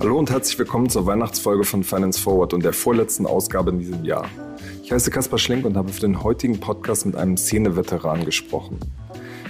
[0.00, 4.04] Hallo und herzlich willkommen zur Weihnachtsfolge von Finance Forward und der vorletzten Ausgabe in diesem
[4.04, 4.26] Jahr.
[4.82, 8.78] Ich heiße Kaspar Schlenk und habe für den heutigen Podcast mit einem Szene-Veteran gesprochen.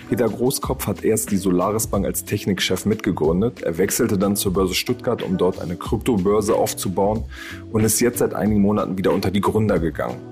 [0.09, 3.63] Peter Großkopf hat erst die Solaris Bank als Technikchef mitgegründet.
[3.63, 7.25] Er wechselte dann zur Börse Stuttgart, um dort eine Kryptobörse aufzubauen
[7.73, 10.30] und ist jetzt seit einigen Monaten wieder unter die Gründer gegangen.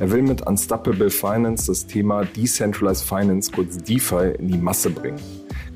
[0.00, 5.20] Er will mit Unstoppable Finance das Thema Decentralized Finance, kurz DeFi, in die Masse bringen.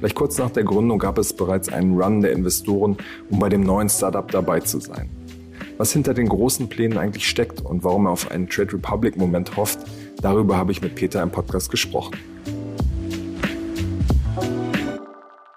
[0.01, 2.97] Gleich kurz nach der Gründung gab es bereits einen Run der Investoren,
[3.29, 5.11] um bei dem neuen Startup dabei zu sein.
[5.77, 9.59] Was hinter den großen Plänen eigentlich steckt und warum er auf einen Trade Republic Moment
[9.59, 9.81] hofft,
[10.23, 12.15] darüber habe ich mit Peter im Podcast gesprochen.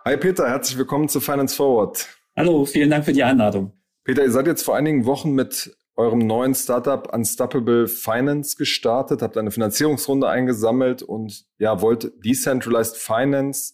[0.03, 2.05] Hi Peter, herzlich willkommen zu Finance Forward.
[2.35, 3.71] Hallo, vielen Dank für die Einladung.
[4.03, 9.35] Peter, ihr seid jetzt vor einigen Wochen mit eurem neuen Startup Unstoppable Finance gestartet, habt
[9.35, 13.73] eine Finanzierungsrunde eingesammelt und ja, wollt Decentralized Finance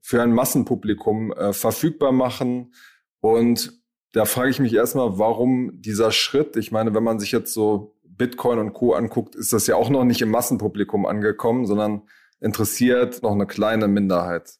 [0.00, 2.74] für ein Massenpublikum äh, verfügbar machen.
[3.20, 3.80] Und
[4.12, 6.56] da frage ich mich erstmal, warum dieser Schritt?
[6.56, 8.92] Ich meine, wenn man sich jetzt so Bitcoin und Co.
[8.92, 12.02] anguckt, ist das ja auch noch nicht im Massenpublikum angekommen, sondern
[12.40, 14.58] interessiert noch eine kleine Minderheit.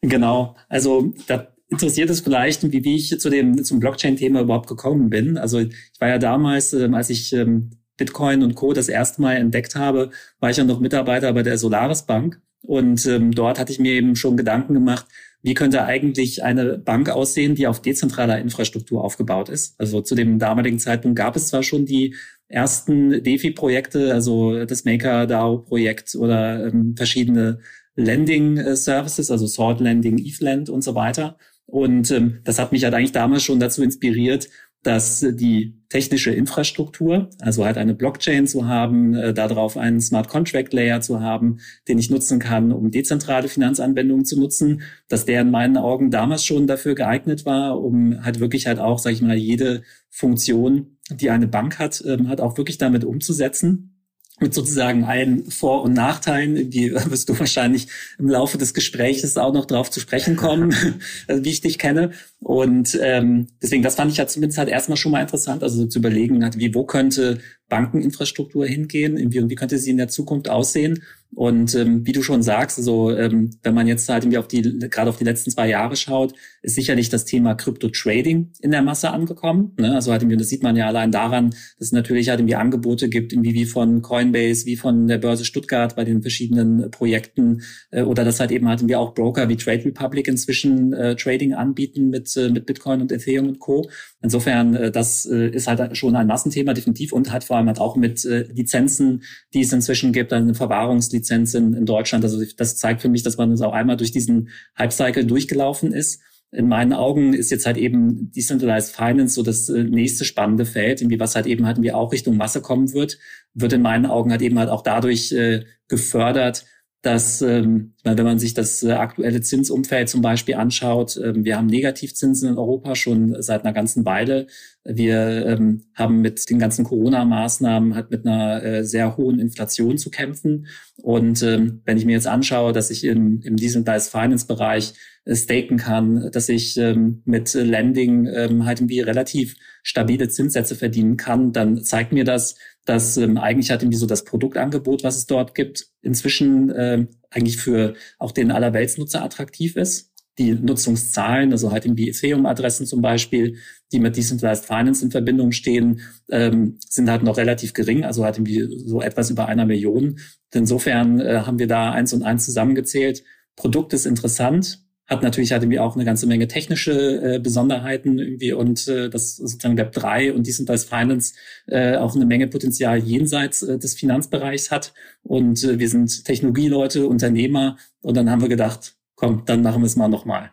[0.00, 0.56] Genau.
[0.68, 5.36] Also da interessiert es vielleicht, wie, wie ich zu dem zum Blockchain-Thema überhaupt gekommen bin.
[5.36, 8.72] Also ich war ja damals, ähm, als ich ähm, Bitcoin und Co.
[8.72, 12.40] das erste Mal entdeckt habe, war ich ja noch Mitarbeiter bei der Solaris Bank.
[12.62, 15.06] Und ähm, dort hatte ich mir eben schon Gedanken gemacht,
[15.42, 19.78] wie könnte eigentlich eine Bank aussehen, die auf dezentraler Infrastruktur aufgebaut ist.
[19.78, 22.16] Also zu dem damaligen Zeitpunkt gab es zwar schon die
[22.48, 27.60] ersten DeFi-Projekte, also das Maker-DAO-Projekt oder ähm, verschiedene
[27.94, 31.36] Lending äh, also Sword Lending, ETHLend und so weiter.
[31.70, 34.48] Und ähm, das hat mich halt eigentlich damals schon dazu inspiriert,
[34.82, 40.72] dass die technische Infrastruktur, also halt eine Blockchain zu haben, äh, darauf einen Smart Contract
[40.72, 45.50] Layer zu haben, den ich nutzen kann, um dezentrale Finanzanwendungen zu nutzen, dass der in
[45.50, 49.36] meinen Augen damals schon dafür geeignet war, um halt wirklich halt auch, sage ich mal,
[49.36, 53.97] jede Funktion, die eine Bank hat, ähm, halt auch wirklich damit umzusetzen
[54.40, 57.88] mit sozusagen allen Vor- und Nachteilen, die wirst du wahrscheinlich
[58.18, 60.74] im Laufe des Gespräches auch noch drauf zu sprechen kommen,
[61.28, 62.12] wie ich dich kenne.
[62.40, 65.98] Und ähm, deswegen, das fand ich ja zumindest halt erstmal schon mal interessant, also zu
[65.98, 67.38] überlegen, halt, wie, wo könnte
[67.68, 71.02] Bankeninfrastruktur hingehen, wie, wie könnte sie in der Zukunft aussehen
[71.34, 74.62] und ähm, wie du schon sagst, also ähm, wenn man jetzt halt irgendwie auf die
[74.62, 76.32] gerade auf die letzten zwei Jahre schaut,
[76.62, 79.72] ist sicherlich das Thema Krypto-Trading in der Masse angekommen.
[79.78, 79.94] Ne?
[79.94, 83.10] Also halt irgendwie, das sieht man ja allein daran, dass es natürlich halt irgendwie Angebote
[83.10, 88.02] gibt, irgendwie wie von Coinbase, wie von der Börse Stuttgart bei den verschiedenen Projekten äh,
[88.02, 92.08] oder dass halt eben halt irgendwie auch Broker wie Trade Republic inzwischen äh, Trading anbieten
[92.08, 93.88] mit äh, mit Bitcoin und Ethereum und Co.
[94.22, 97.80] Insofern, äh, das äh, ist halt schon ein Massenthema definitiv und halt vor allem halt
[97.80, 99.22] auch mit Lizenzen,
[99.54, 102.24] die es inzwischen gibt, eine Verwahrungslizenz in, in Deutschland.
[102.24, 106.20] Also das zeigt für mich, dass man uns auch einmal durch diesen Hype-Cycle durchgelaufen ist.
[106.50, 111.20] In meinen Augen ist jetzt halt eben Decentralized Finance so das nächste spannende Feld, irgendwie
[111.20, 113.18] was halt eben halt irgendwie auch Richtung Masse kommen wird,
[113.54, 116.64] wird in meinen Augen halt eben halt auch dadurch äh, gefördert,
[117.02, 121.66] dass, ähm, wenn man sich das äh, aktuelle Zinsumfeld zum Beispiel anschaut, ähm, wir haben
[121.66, 124.48] Negativzinsen in Europa schon seit einer ganzen Weile.
[124.90, 130.10] Wir ähm, haben mit den ganzen Corona-Maßnahmen halt mit einer äh, sehr hohen Inflation zu
[130.10, 130.66] kämpfen.
[131.02, 134.94] Und ähm, wenn ich mir jetzt anschaue, dass ich im, im Decentralized Finance-Bereich
[135.26, 141.18] äh, staken kann, dass ich ähm, mit Lending ähm, halt irgendwie relativ stabile Zinssätze verdienen
[141.18, 142.56] kann, dann zeigt mir das,
[142.86, 147.58] dass ähm, eigentlich hat irgendwie so das Produktangebot, was es dort gibt, inzwischen äh, eigentlich
[147.58, 150.10] für auch den Allerweltsnutzer attraktiv ist.
[150.38, 153.56] Die Nutzungszahlen, also halt irgendwie Ethereum-Adressen zum Beispiel,
[153.92, 156.00] die mit Decentralized Finance in Verbindung stehen,
[156.30, 160.18] ähm, sind halt noch relativ gering, also halt irgendwie so etwas über einer Million.
[160.54, 163.24] Insofern äh, haben wir da eins und eins zusammengezählt.
[163.56, 168.52] Produkt ist interessant, hat natürlich halt irgendwie auch eine ganze Menge technische äh, Besonderheiten irgendwie
[168.52, 171.34] und äh, das sozusagen Web 3 und Decentralized Finance
[171.66, 174.92] äh, auch eine Menge Potenzial jenseits äh, des Finanzbereichs hat.
[175.22, 179.86] Und äh, wir sind Technologieleute, Unternehmer und dann haben wir gedacht, komm, dann machen wir
[179.86, 180.52] es mal nochmal.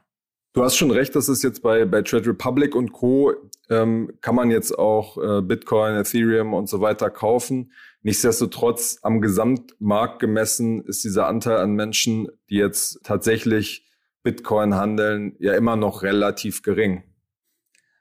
[0.54, 3.34] Du hast schon recht, dass es jetzt bei, bei Trade Republic und Co.
[3.70, 7.72] Ähm, kann man jetzt auch äh, Bitcoin, Ethereum und so weiter kaufen.
[8.04, 13.86] Nichtsdestotrotz am Gesamtmarkt gemessen ist dieser Anteil an Menschen, die jetzt tatsächlich
[14.24, 17.04] Bitcoin handeln, ja immer noch relativ gering.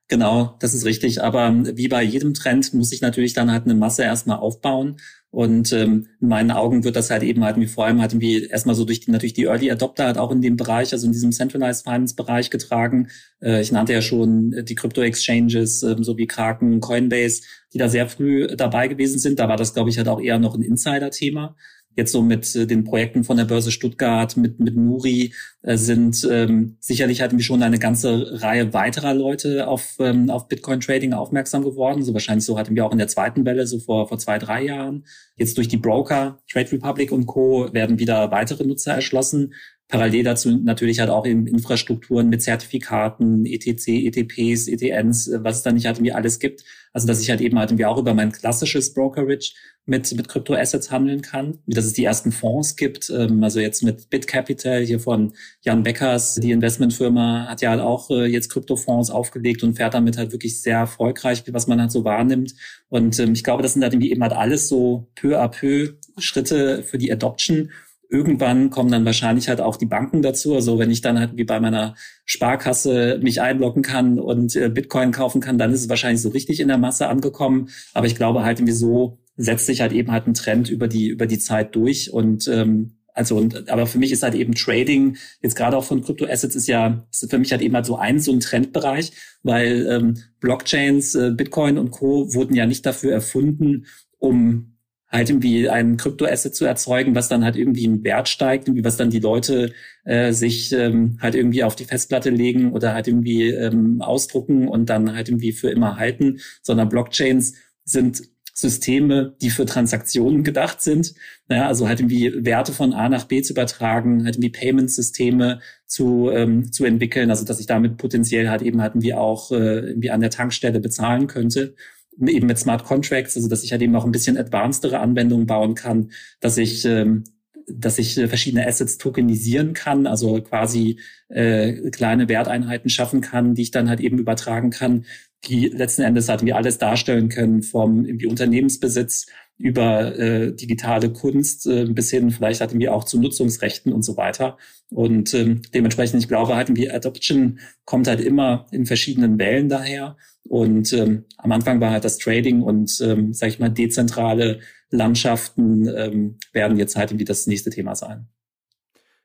[0.08, 1.22] Genau, das ist richtig.
[1.22, 4.96] Aber ähm, wie bei jedem Trend muss ich natürlich dann halt eine Masse erstmal aufbauen.
[5.30, 8.44] Und ähm, in meinen Augen wird das halt eben halt wie vor allem halt irgendwie
[8.46, 11.12] erstmal so durch die, natürlich die Early Adopter halt auch in dem Bereich, also in
[11.12, 13.08] diesem Centralized Finance Bereich getragen.
[13.42, 17.42] Äh, ich nannte ja schon äh, die Crypto Exchanges, äh, so wie Kraken, Coinbase,
[17.72, 19.38] die da sehr früh dabei gewesen sind.
[19.40, 21.56] Da war das, glaube ich, halt auch eher noch ein Insider-Thema.
[21.96, 25.32] Jetzt so mit äh, den Projekten von der Börse Stuttgart, mit, mit Nuri,
[25.62, 30.48] äh, sind ähm, sicherlich hatten wir schon eine ganze Reihe weiterer Leute auf, ähm, auf
[30.48, 32.02] Bitcoin Trading aufmerksam geworden.
[32.02, 34.64] So wahrscheinlich so hatten wir auch in der zweiten Welle, so vor, vor zwei, drei
[34.64, 35.04] Jahren.
[35.36, 37.72] Jetzt durch die Broker, Trade Republic und Co.
[37.72, 39.54] werden wieder weitere Nutzer erschlossen.
[39.88, 45.62] Parallel dazu natürlich halt auch in Infrastrukturen mit Zertifikaten, ETC, ETPs, ETNs, äh, was es
[45.62, 46.64] da nicht halt irgendwie alles gibt.
[46.94, 49.52] Also dass ich halt eben halt irgendwie auch über mein klassisches Brokerage
[49.84, 51.58] mit, mit Kryptoassets handeln kann.
[51.66, 53.10] Dass es die ersten Fonds gibt.
[53.10, 58.10] Ähm, also jetzt mit BitCapital hier von Jan Beckers, die Investmentfirma, hat ja halt auch
[58.10, 62.04] äh, jetzt Kryptofonds aufgelegt und fährt damit halt wirklich sehr erfolgreich, was man halt so
[62.04, 62.54] wahrnimmt.
[62.88, 65.94] Und ähm, ich glaube, das sind halt irgendwie eben halt alles so peu à peu
[66.16, 67.70] Schritte für die Adoption
[68.08, 70.54] irgendwann kommen dann wahrscheinlich halt auch die Banken dazu.
[70.54, 75.10] Also wenn ich dann halt wie bei meiner Sparkasse mich einloggen kann und äh, Bitcoin
[75.12, 77.68] kaufen kann, dann ist es wahrscheinlich so richtig in der Masse angekommen.
[77.92, 81.08] Aber ich glaube halt irgendwie so setzt sich halt eben halt ein Trend über die
[81.08, 85.16] über die Zeit durch und ähm, also und aber für mich ist halt eben Trading
[85.40, 88.20] jetzt gerade auch von Kryptoassets ist ja ist für mich halt eben halt so ein
[88.20, 89.12] so ein Trendbereich,
[89.42, 93.86] weil ähm, Blockchains, äh, Bitcoin und Co wurden ja nicht dafür erfunden,
[94.18, 94.73] um
[95.14, 98.96] halt irgendwie ein Kryptoasset zu erzeugen, was dann halt irgendwie einen Wert steigt, irgendwie was
[98.96, 99.72] dann die Leute
[100.04, 104.90] äh, sich ähm, halt irgendwie auf die Festplatte legen oder halt irgendwie ähm, ausdrucken und
[104.90, 108.22] dann halt irgendwie für immer halten, sondern Blockchains sind
[108.56, 111.14] Systeme, die für Transaktionen gedacht sind.
[111.48, 116.30] Naja, also halt irgendwie Werte von A nach B zu übertragen, halt irgendwie Payment-Systeme zu,
[116.32, 120.10] ähm, zu entwickeln, also dass ich damit potenziell halt eben halt irgendwie auch äh, irgendwie
[120.10, 121.74] an der Tankstelle bezahlen könnte
[122.20, 125.74] eben mit Smart Contracts, also dass ich halt eben auch ein bisschen advancedere Anwendungen bauen
[125.74, 127.24] kann, dass ich ähm,
[127.66, 133.62] dass ich äh, verschiedene Assets tokenisieren kann, also quasi äh, kleine Werteinheiten schaffen kann, die
[133.62, 135.06] ich dann halt eben übertragen kann,
[135.46, 139.26] die letzten Endes halt wie alles darstellen können, vom irgendwie Unternehmensbesitz
[139.56, 144.16] über äh, digitale Kunst äh, bis hin vielleicht hatten wir auch zu Nutzungsrechten und so
[144.16, 144.58] weiter.
[144.90, 150.16] Und ähm, dementsprechend, ich glaube, halt wie Adoption kommt halt immer in verschiedenen Wellen daher.
[150.46, 154.60] Und ähm, am Anfang war halt das Trading und, ähm, sag ich mal, dezentrale
[154.90, 158.28] Landschaften ähm, werden jetzt halt irgendwie das nächste Thema sein.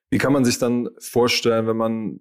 [0.09, 2.19] Wie kann man sich dann vorstellen, wenn man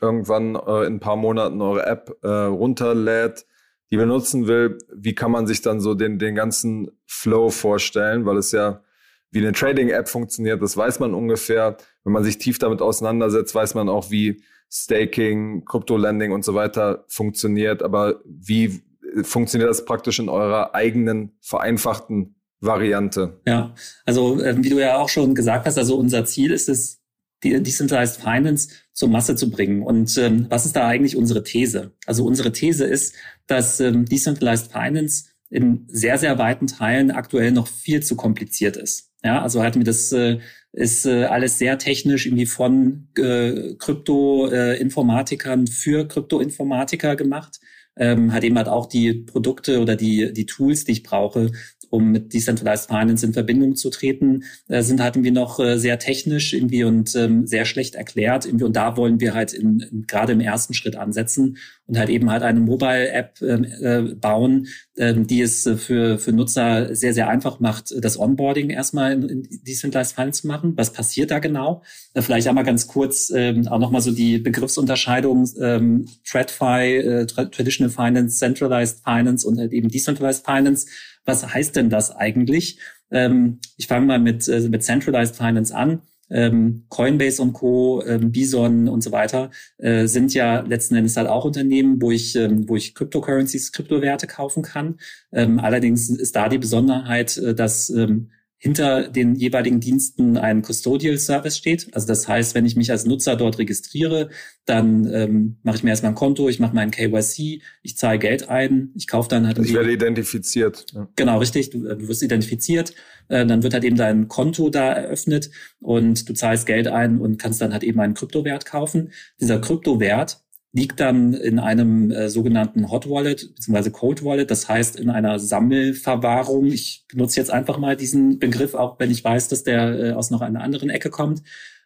[0.00, 3.46] irgendwann äh, in ein paar Monaten eure App äh, runterlädt,
[3.90, 8.24] die benutzen will, wie kann man sich dann so den, den ganzen Flow vorstellen?
[8.24, 8.82] Weil es ja
[9.30, 11.76] wie eine Trading-App funktioniert, das weiß man ungefähr.
[12.04, 17.04] Wenn man sich tief damit auseinandersetzt, weiß man auch, wie Staking, Crypto-Lending und so weiter
[17.08, 17.82] funktioniert.
[17.82, 18.82] Aber wie
[19.22, 23.40] funktioniert das praktisch in eurer eigenen vereinfachten Variante?
[23.46, 23.74] Ja,
[24.04, 27.00] also äh, wie du ja auch schon gesagt hast, also unser Ziel ist es,
[27.42, 29.82] die Decentralized Finance zur Masse zu bringen.
[29.82, 31.92] Und ähm, was ist da eigentlich unsere These?
[32.06, 33.14] Also unsere These ist,
[33.46, 39.12] dass ähm, Decentralized Finance in sehr, sehr weiten Teilen aktuell noch viel zu kompliziert ist.
[39.24, 40.38] Ja, also hatten wir das äh,
[40.72, 47.58] ist äh, alles sehr technisch irgendwie von äh, Krypto-Informatikern äh, für Krypto-Informatiker gemacht.
[47.96, 51.52] Ähm, hat eben halt auch die Produkte oder die, die Tools, die ich brauche,
[51.94, 55.98] um mit Decentralized Finance in Verbindung zu treten, äh, sind halt irgendwie noch äh, sehr
[55.98, 58.46] technisch irgendwie und ähm, sehr schlecht erklärt.
[58.46, 58.64] Irgendwie.
[58.64, 61.56] Und da wollen wir halt in, in, gerade im ersten Schritt ansetzen
[61.86, 66.32] und halt eben halt eine Mobile-App ähm, äh, bauen, ähm, die es äh, für, für
[66.32, 70.72] Nutzer sehr, sehr einfach macht, das Onboarding erstmal in, in Decentralized Finance zu machen.
[70.76, 71.82] Was passiert da genau?
[72.14, 77.90] Äh, vielleicht einmal ganz kurz ähm, auch nochmal so die Begriffsunterscheidung ähm, TradFi, äh, Traditional
[77.90, 80.86] Finance, Centralized Finance und halt eben Decentralized Finance.
[81.24, 82.78] Was heißt denn das eigentlich?
[83.10, 88.32] Ähm, ich fange mal mit, äh, mit Centralized Finance an ähm, Coinbase und Co., ähm,
[88.32, 92.68] Bison und so weiter, äh, sind ja letzten Endes halt auch Unternehmen, wo ich, ähm,
[92.68, 94.98] wo ich Cryptocurrencies, Kryptowerte kaufen kann.
[95.32, 98.30] Ähm, allerdings ist da die Besonderheit, äh, dass ähm,
[98.64, 101.88] hinter den jeweiligen Diensten ein Custodial Service steht.
[101.92, 104.30] Also das heißt, wenn ich mich als Nutzer dort registriere,
[104.64, 108.48] dann ähm, mache ich mir erstmal ein Konto, ich mache meinen KYC, ich zahle Geld
[108.48, 109.58] ein, ich kaufe dann halt.
[109.58, 110.86] Ich werde identifiziert.
[110.94, 111.06] Ja.
[111.14, 111.68] Genau, richtig.
[111.68, 112.94] Du, äh, du wirst identifiziert,
[113.28, 117.38] äh, dann wird halt eben dein Konto da eröffnet und du zahlst Geld ein und
[117.38, 119.12] kannst dann halt eben einen Kryptowert kaufen.
[119.42, 120.42] Dieser Kryptowert
[120.74, 123.90] liegt dann in einem äh, sogenannten Hot Wallet bzw.
[123.90, 126.66] Cold Wallet, das heißt in einer Sammelverwahrung.
[126.66, 130.30] Ich benutze jetzt einfach mal diesen Begriff, auch wenn ich weiß, dass der äh, aus
[130.30, 131.42] noch einer anderen Ecke kommt.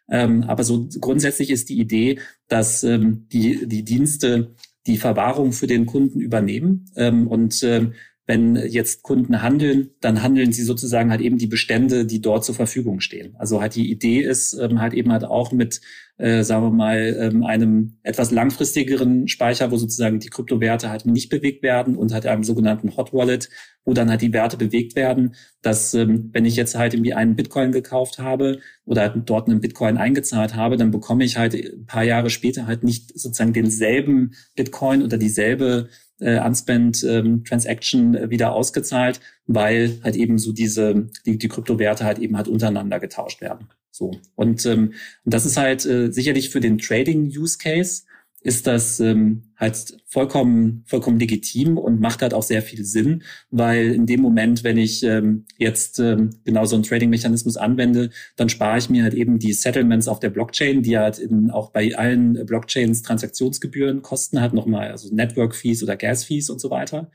[0.09, 2.17] Ähm, aber so grundsätzlich ist die Idee,
[2.47, 4.55] dass ähm, die, die Dienste
[4.87, 6.85] die Verwahrung für den Kunden übernehmen.
[6.95, 7.93] Ähm, und ähm,
[8.29, 12.53] wenn jetzt Kunden handeln, dann handeln sie sozusagen halt eben die Bestände, die dort zur
[12.53, 13.35] Verfügung stehen.
[13.39, 15.81] Also halt die Idee ist ähm, halt eben halt auch mit,
[16.19, 21.29] äh, sagen wir mal, ähm, einem etwas langfristigeren Speicher, wo sozusagen die Kryptowerte halt nicht
[21.29, 23.49] bewegt werden und halt einem sogenannten Hot Wallet,
[23.83, 25.33] wo dann halt die Werte bewegt werden,
[25.63, 29.59] dass ähm, wenn ich jetzt halt irgendwie einen Bitcoin gekauft habe oder halt dort einen
[29.59, 34.35] Bitcoin eingezahlt habe, dann bekomme ich halt ein paar Jahre später halt nicht sozusagen denselben
[34.55, 41.37] Bitcoin oder dieselbe äh, Unspent ähm, Transaction wieder ausgezahlt, weil halt eben so diese die,
[41.37, 43.67] die Kryptowerte halt eben halt untereinander getauscht werden.
[43.91, 44.93] So und ähm,
[45.25, 48.03] das ist halt äh, sicherlich für den Trading Use Case
[48.41, 53.91] ist das ähm, halt vollkommen, vollkommen legitim und macht halt auch sehr viel Sinn, weil
[53.91, 58.77] in dem Moment, wenn ich ähm, jetzt ähm, genau so einen Trading-Mechanismus anwende, dann spare
[58.77, 62.45] ich mir halt eben die Settlements auf der Blockchain, die halt in, auch bei allen
[62.45, 67.11] Blockchains Transaktionsgebühren kosten, halt nochmal, also Network-Fees oder Gas-Fees und so weiter.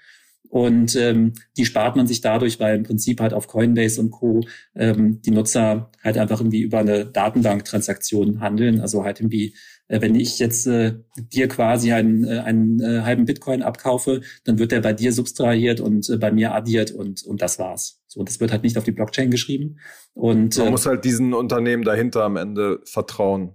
[0.49, 4.41] Und ähm, die spart man sich dadurch, weil im Prinzip halt auf Coinbase und Co.
[4.77, 8.81] Ähm, die Nutzer halt einfach irgendwie über eine Datenbank-Transaktion handeln.
[8.81, 9.57] Also halt irgendwie,
[9.89, 10.95] äh, wenn ich jetzt äh,
[11.33, 15.81] dir quasi einen, äh, einen äh, halben Bitcoin abkaufe, dann wird der bei dir substrahiert
[15.81, 18.01] und äh, bei mir addiert und, und das war's.
[18.07, 19.79] So, das wird halt nicht auf die Blockchain geschrieben.
[20.13, 23.55] Und man äh, muss halt diesen Unternehmen dahinter am Ende vertrauen.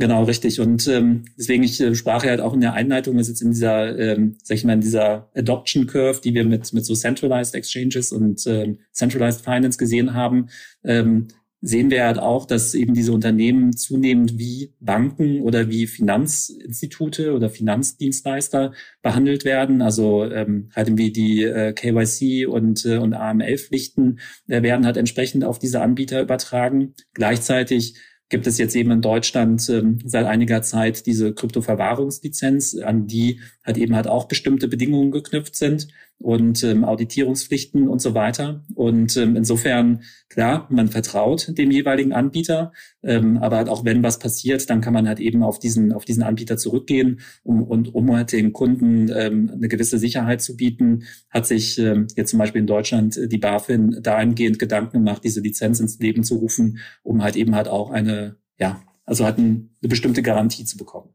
[0.00, 0.60] Genau, richtig.
[0.60, 3.50] Und ähm, deswegen, ich äh, sprach ja halt auch in der Einleitung, dass jetzt in
[3.50, 7.56] dieser, ähm, sag ich mal, in dieser Adoption Curve, die wir mit, mit so Centralized
[7.56, 10.50] Exchanges und ähm, Centralized Finance gesehen haben,
[10.84, 11.26] ähm,
[11.60, 17.50] sehen wir halt auch, dass eben diese Unternehmen zunehmend wie Banken oder wie Finanzinstitute oder
[17.50, 19.82] Finanzdienstleister behandelt werden.
[19.82, 25.44] Also ähm, halt wie die äh, KYC und, äh, und AML-Pflichten äh, werden halt entsprechend
[25.44, 26.94] auf diese Anbieter übertragen.
[27.14, 27.96] Gleichzeitig
[28.28, 33.78] gibt es jetzt eben in Deutschland ähm, seit einiger Zeit diese Kryptoverwahrungslizenz, an die halt
[33.78, 35.88] eben halt auch bestimmte Bedingungen geknüpft sind
[36.20, 38.64] und ähm, Auditierungspflichten und so weiter.
[38.74, 42.72] Und ähm, insofern, klar, man vertraut dem jeweiligen Anbieter,
[43.02, 46.04] ähm, aber halt auch wenn was passiert, dann kann man halt eben auf diesen, auf
[46.04, 51.04] diesen Anbieter zurückgehen um, und um halt den Kunden ähm, eine gewisse Sicherheit zu bieten,
[51.30, 55.78] hat sich ähm, jetzt zum Beispiel in Deutschland die BaFin dahingehend Gedanken gemacht, diese Lizenz
[55.78, 60.22] ins Leben zu rufen, um halt eben halt auch eine, ja, also halt eine bestimmte
[60.22, 61.14] Garantie zu bekommen.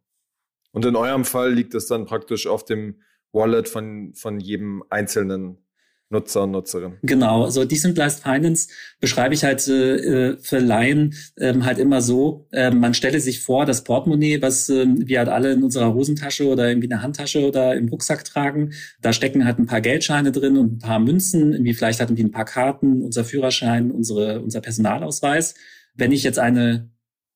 [0.72, 2.96] Und in eurem Fall liegt es dann praktisch auf dem
[3.34, 5.58] Wallet von, von jedem einzelnen
[6.14, 6.94] Nutzer und Nutzerin.
[7.02, 8.70] Genau, also Decentralized Finance
[9.02, 13.66] beschreibe ich halt äh, für Laien ähm, halt immer so, äh, man stelle sich vor,
[13.66, 17.46] das Portemonnaie, was äh, wir halt alle in unserer Hosentasche oder irgendwie in der Handtasche
[17.46, 21.52] oder im Rucksack tragen, da stecken halt ein paar Geldscheine drin und ein paar Münzen,
[21.52, 25.56] irgendwie vielleicht hatten wir ein paar Karten, unser Führerschein, unsere, unser Personalausweis.
[25.96, 26.93] Wenn ich jetzt eine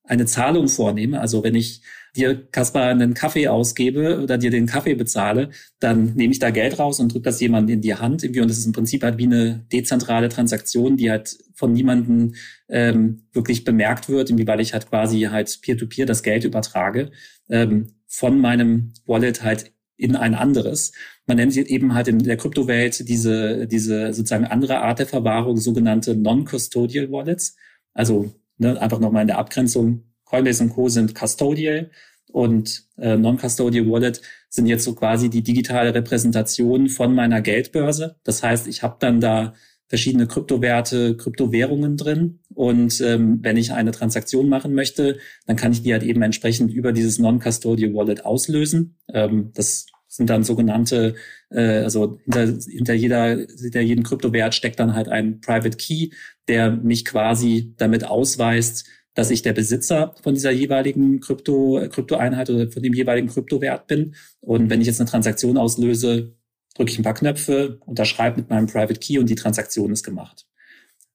[0.08, 1.82] eine Zahlung vornehme, also wenn ich
[2.16, 5.50] dir, Kaspar, einen Kaffee ausgebe oder dir den Kaffee bezahle,
[5.80, 8.50] dann nehme ich da Geld raus und drücke das jemand in die Hand irgendwie und
[8.50, 12.36] das ist im Prinzip halt wie eine dezentrale Transaktion, die halt von niemandem
[12.70, 17.12] ähm, wirklich bemerkt wird, irgendwie weil ich halt quasi halt peer-to-peer -peer das Geld übertrage
[17.50, 20.94] ähm, von meinem Wallet halt in ein anderes.
[21.26, 26.16] Man nennt eben halt in der Kryptowelt diese, diese sozusagen andere Art der Verwahrung, sogenannte
[26.16, 27.56] Non-Custodial Wallets.
[27.94, 30.90] Also ne, einfach nochmal in der Abgrenzung, Coinbase und Co.
[30.90, 31.90] sind Custodial
[32.32, 38.18] und äh, Non-Custodial Wallet sind jetzt so quasi die digitale Repräsentation von meiner Geldbörse.
[38.24, 39.54] Das heißt, ich habe dann da
[39.88, 42.40] verschiedene Kryptowerte, Kryptowährungen drin.
[42.54, 46.72] Und ähm, wenn ich eine Transaktion machen möchte, dann kann ich die halt eben entsprechend
[46.72, 48.98] über dieses Non-Custodial Wallet auslösen.
[49.14, 51.16] Ähm, das sind dann sogenannte,
[51.50, 56.10] äh, also hinter, hinter jeder, hinter jedem Kryptowert steckt dann halt ein Private Key,
[56.48, 62.70] der mich quasi damit ausweist, dass ich der Besitzer von dieser jeweiligen Krypto, Kryptoeinheit oder
[62.70, 64.16] von dem jeweiligen Kryptowert bin.
[64.42, 66.36] Und wenn ich jetzt eine Transaktion auslöse,
[66.76, 70.46] drücke ich ein paar Knöpfe, unterschreibe mit meinem Private Key und die Transaktion ist gemacht.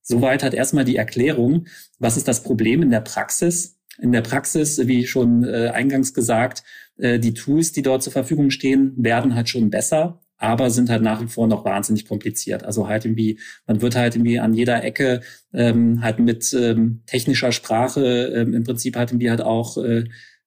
[0.03, 1.69] Soweit hat erstmal die Erklärung,
[2.01, 3.79] was ist das Problem in der Praxis?
[4.01, 6.65] In der Praxis, wie schon äh, eingangs gesagt,
[6.99, 11.03] äh, die Tools, die dort zur Verfügung stehen, werden halt schon besser aber sind halt
[11.03, 12.65] nach wie vor noch wahnsinnig kompliziert.
[12.65, 15.21] Also halt irgendwie, man wird halt irgendwie an jeder Ecke
[15.53, 20.05] ähm, halt mit ähm, technischer Sprache ähm, im Prinzip halt irgendwie halt auch äh,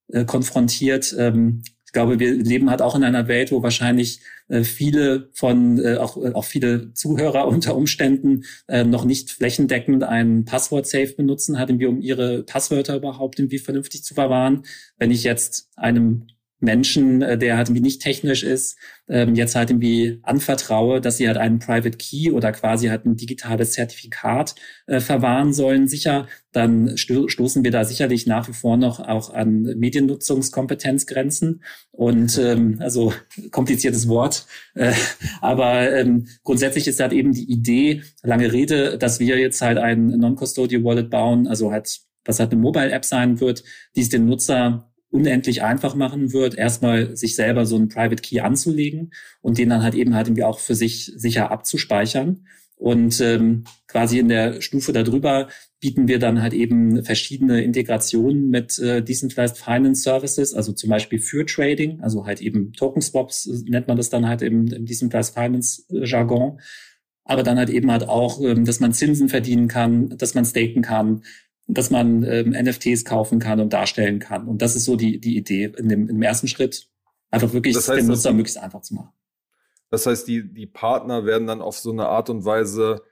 [0.10, 1.16] äh, konfrontiert.
[1.18, 5.80] Ähm, ich glaube, wir leben halt auch in einer Welt, wo wahrscheinlich äh, viele von,
[5.80, 11.58] äh, auch, äh, auch viele Zuhörer unter Umständen äh, noch nicht flächendeckend ein Passwort-Safe benutzen,
[11.58, 14.64] halt irgendwie, um ihre Passwörter überhaupt irgendwie vernünftig zu verwahren.
[14.98, 16.28] Wenn ich jetzt einem
[16.66, 21.28] Menschen, äh, der halt irgendwie nicht technisch ist, ähm, jetzt halt irgendwie anvertraue, dass sie
[21.28, 24.56] halt einen Private Key oder quasi halt ein digitales Zertifikat
[24.88, 29.34] äh, verwahren sollen, sicher, dann sto stoßen wir da sicherlich nach wie vor noch auch
[29.34, 31.64] an Mediennutzungskompetenzgrenzen.
[31.92, 33.14] Und ähm, also
[33.52, 34.94] kompliziertes Wort, äh,
[35.42, 40.08] aber ähm, grundsätzlich ist halt eben die Idee, lange Rede, dass wir jetzt halt ein
[40.08, 43.64] Non-Custodial Wallet bauen, also halt was halt eine Mobile-App sein wird,
[43.96, 48.42] die es dem Nutzer unendlich einfach machen wird, erstmal sich selber so einen Private Key
[48.42, 52.46] anzulegen und den dann halt eben halt irgendwie auch für sich sicher abzuspeichern.
[52.78, 55.48] Und ähm, quasi in der Stufe darüber
[55.80, 61.20] bieten wir dann halt eben verschiedene Integrationen mit äh, Decentralized Finance Services, also zum Beispiel
[61.20, 64.86] für Trading, also halt eben Token Swaps äh, nennt man das dann halt im, im
[64.86, 66.60] Decentralized Finance äh, Jargon.
[67.24, 70.82] Aber dann halt eben halt auch, ähm, dass man Zinsen verdienen kann, dass man staken
[70.82, 71.24] kann,
[71.68, 74.48] dass man ähm, NFTs kaufen kann und darstellen kann.
[74.48, 76.90] Und das ist so die, die Idee in dem, im ersten Schritt,
[77.32, 79.10] einfach wirklich das heißt, den Nutzer möglichst einfach zu machen.
[79.90, 83.04] Das heißt, die, die Partner werden dann auf so eine Art und Weise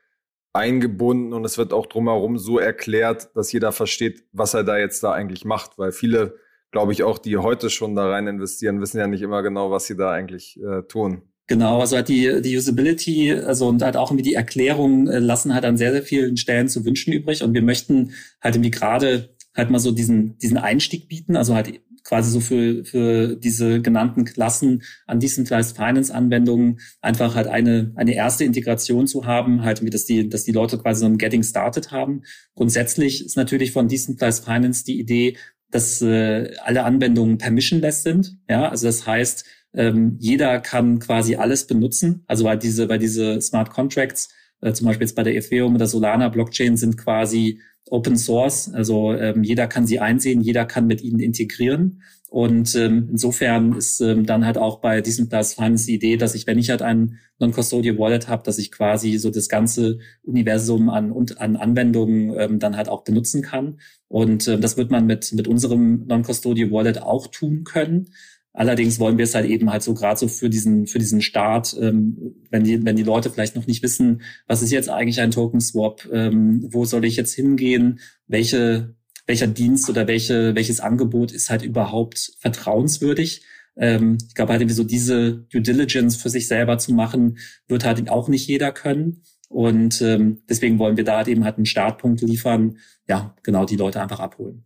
[0.54, 5.04] eingebunden und es wird auch drumherum so erklärt, dass jeder versteht, was er da jetzt
[5.04, 6.36] da eigentlich macht, weil viele,
[6.72, 9.86] glaube ich, auch die heute schon da rein investieren, wissen ja nicht immer genau, was
[9.86, 11.33] sie da eigentlich äh, tun.
[11.48, 15.54] Genau, also halt die, die Usability, also und halt auch irgendwie die Erklärung äh, lassen
[15.54, 17.44] halt an sehr, sehr vielen Stellen zu wünschen übrig.
[17.44, 21.82] Und wir möchten halt irgendwie gerade halt mal so diesen, diesen Einstieg bieten, also halt
[22.04, 28.14] quasi so für, für diese genannten Klassen an Decentralized Finance Anwendungen einfach halt eine, eine
[28.14, 31.44] erste Integration zu haben, halt, wie dass die, dass die Leute quasi so ein Getting
[31.44, 32.24] Started haben.
[32.56, 35.38] Grundsätzlich ist natürlich von Decentralized Finance die Idee,
[35.72, 38.38] dass äh, alle Anwendungen permissionless sind.
[38.50, 42.24] Ja, also das heißt, ähm, jeder kann quasi alles benutzen.
[42.28, 44.30] Also weil diese, weil diese Smart Contracts,
[44.62, 48.72] äh, zum Beispiel jetzt bei der Ethereum oder Solana Blockchain sind quasi Open Source.
[48.74, 52.02] Also ähm, jeder kann sie einsehen, jeder kann mit ihnen integrieren.
[52.34, 56.34] Und ähm, insofern ist ähm, dann halt auch bei diesem Plus Finance die Idee, dass
[56.34, 60.90] ich, wenn ich halt ein Non-Custodial Wallet habe, dass ich quasi so das ganze Universum
[60.90, 63.80] an, und an Anwendungen ähm, dann halt auch benutzen kann.
[64.08, 68.10] Und ähm, das wird man mit, mit unserem Non-Custodial Wallet auch tun können.
[68.54, 71.76] Allerdings wollen wir es halt eben halt so gerade so für diesen für diesen Start,
[71.82, 75.32] ähm, wenn die wenn die Leute vielleicht noch nicht wissen, was ist jetzt eigentlich ein
[75.32, 78.96] Token Swap, ähm, wo soll ich jetzt hingehen, welche
[79.26, 83.44] welcher Dienst oder welche welches Angebot ist halt überhaupt vertrauenswürdig.
[83.76, 87.86] Ähm, ich glaube halt irgendwie so diese Due Diligence für sich selber zu machen, wird
[87.86, 89.24] halt auch nicht jeder können.
[89.50, 93.76] Und ähm, deswegen wollen wir da halt eben halt einen Startpunkt liefern, ja, genau die
[93.78, 94.66] Leute einfach abholen.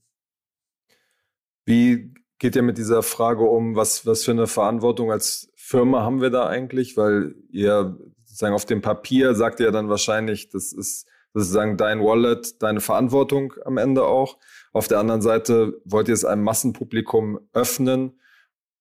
[1.66, 6.22] Wie geht ja mit dieser Frage um, was, was für eine Verantwortung als Firma haben
[6.22, 6.98] wir da eigentlich?
[6.98, 12.62] Weil ihr sozusagen auf dem Papier sagt ihr dann wahrscheinlich, das ist sozusagen dein Wallet,
[12.62, 14.38] deine Verantwortung am Ende auch.
[14.74, 18.20] Auf der anderen Seite wollt ihr es einem Massenpublikum öffnen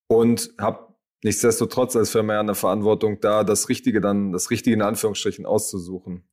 [0.07, 0.93] und habt
[1.23, 6.27] nichtsdestotrotz als Firma ja eine Verantwortung da, das Richtige dann, das Richtige in Anführungsstrichen auszusuchen.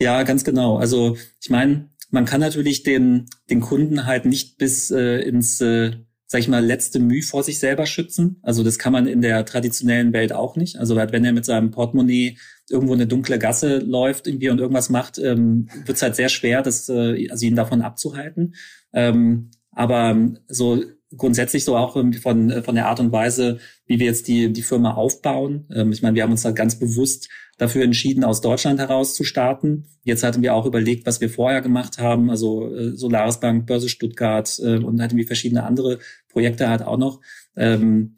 [0.00, 0.78] Ja, ganz genau.
[0.78, 5.92] Also ich meine, man kann natürlich den, den Kunden halt nicht bis äh, ins äh,
[6.32, 8.38] sag ich mal, letzte Mühe vor sich selber schützen.
[8.40, 10.78] Also das kann man in der traditionellen Welt auch nicht.
[10.78, 12.38] Also wenn er mit seinem Portemonnaie
[12.70, 16.62] irgendwo eine dunkle Gasse läuft irgendwie und irgendwas macht, ähm, wird es halt sehr schwer,
[16.62, 18.54] das, äh, also ihn davon abzuhalten.
[18.94, 20.82] Ähm, aber so
[21.14, 24.94] grundsätzlich so auch von, von der Art und Weise, wie wir jetzt die, die Firma
[24.94, 25.66] aufbauen.
[25.74, 29.24] Ähm, ich meine, wir haben uns da ganz bewusst dafür entschieden, aus Deutschland heraus zu
[29.24, 29.86] starten.
[30.04, 33.88] Jetzt hatten wir auch überlegt, was wir vorher gemacht haben, also äh, Solaris Bank, Börse
[33.88, 35.98] Stuttgart äh, und hatten wir verschiedene andere
[36.32, 37.20] Projekte halt auch noch.
[37.56, 38.14] Ähm,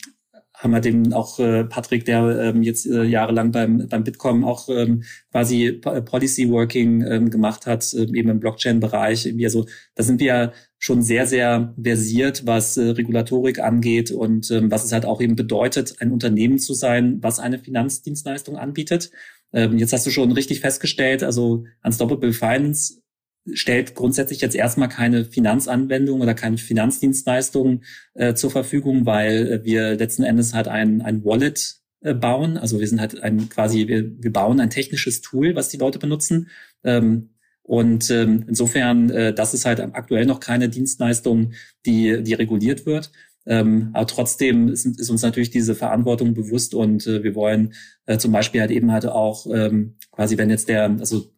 [0.56, 4.68] haben wir dem auch äh, Patrick, der ähm, jetzt äh, jahrelang beim, beim Bitkom auch
[4.68, 9.34] ähm, quasi Policy Working ähm, gemacht hat, äh, eben im Blockchain-Bereich.
[9.42, 14.84] Also da sind wir schon sehr, sehr versiert, was äh, Regulatorik angeht und ähm, was
[14.84, 19.10] es halt auch eben bedeutet, ein Unternehmen zu sein, was eine Finanzdienstleistung anbietet.
[19.52, 23.02] Ähm, jetzt hast du schon richtig festgestellt, also Unstoppable Finance
[23.52, 27.82] stellt grundsätzlich jetzt erstmal keine Finanzanwendung oder keine Finanzdienstleistung
[28.14, 32.56] äh, zur Verfügung, weil äh, wir letzten Endes halt ein, ein Wallet äh, bauen.
[32.56, 35.98] Also wir sind halt ein quasi, wir, wir bauen ein technisches Tool, was die Leute
[35.98, 36.48] benutzen.
[36.84, 37.30] Ähm,
[37.62, 41.52] und ähm, insofern, äh, das ist halt aktuell noch keine Dienstleistung,
[41.86, 43.10] die, die reguliert wird.
[43.46, 47.74] Ähm, aber trotzdem ist, ist uns natürlich diese Verantwortung bewusst und äh, wir wollen
[48.06, 51.33] äh, zum Beispiel halt eben halt auch ähm, quasi, wenn jetzt der, also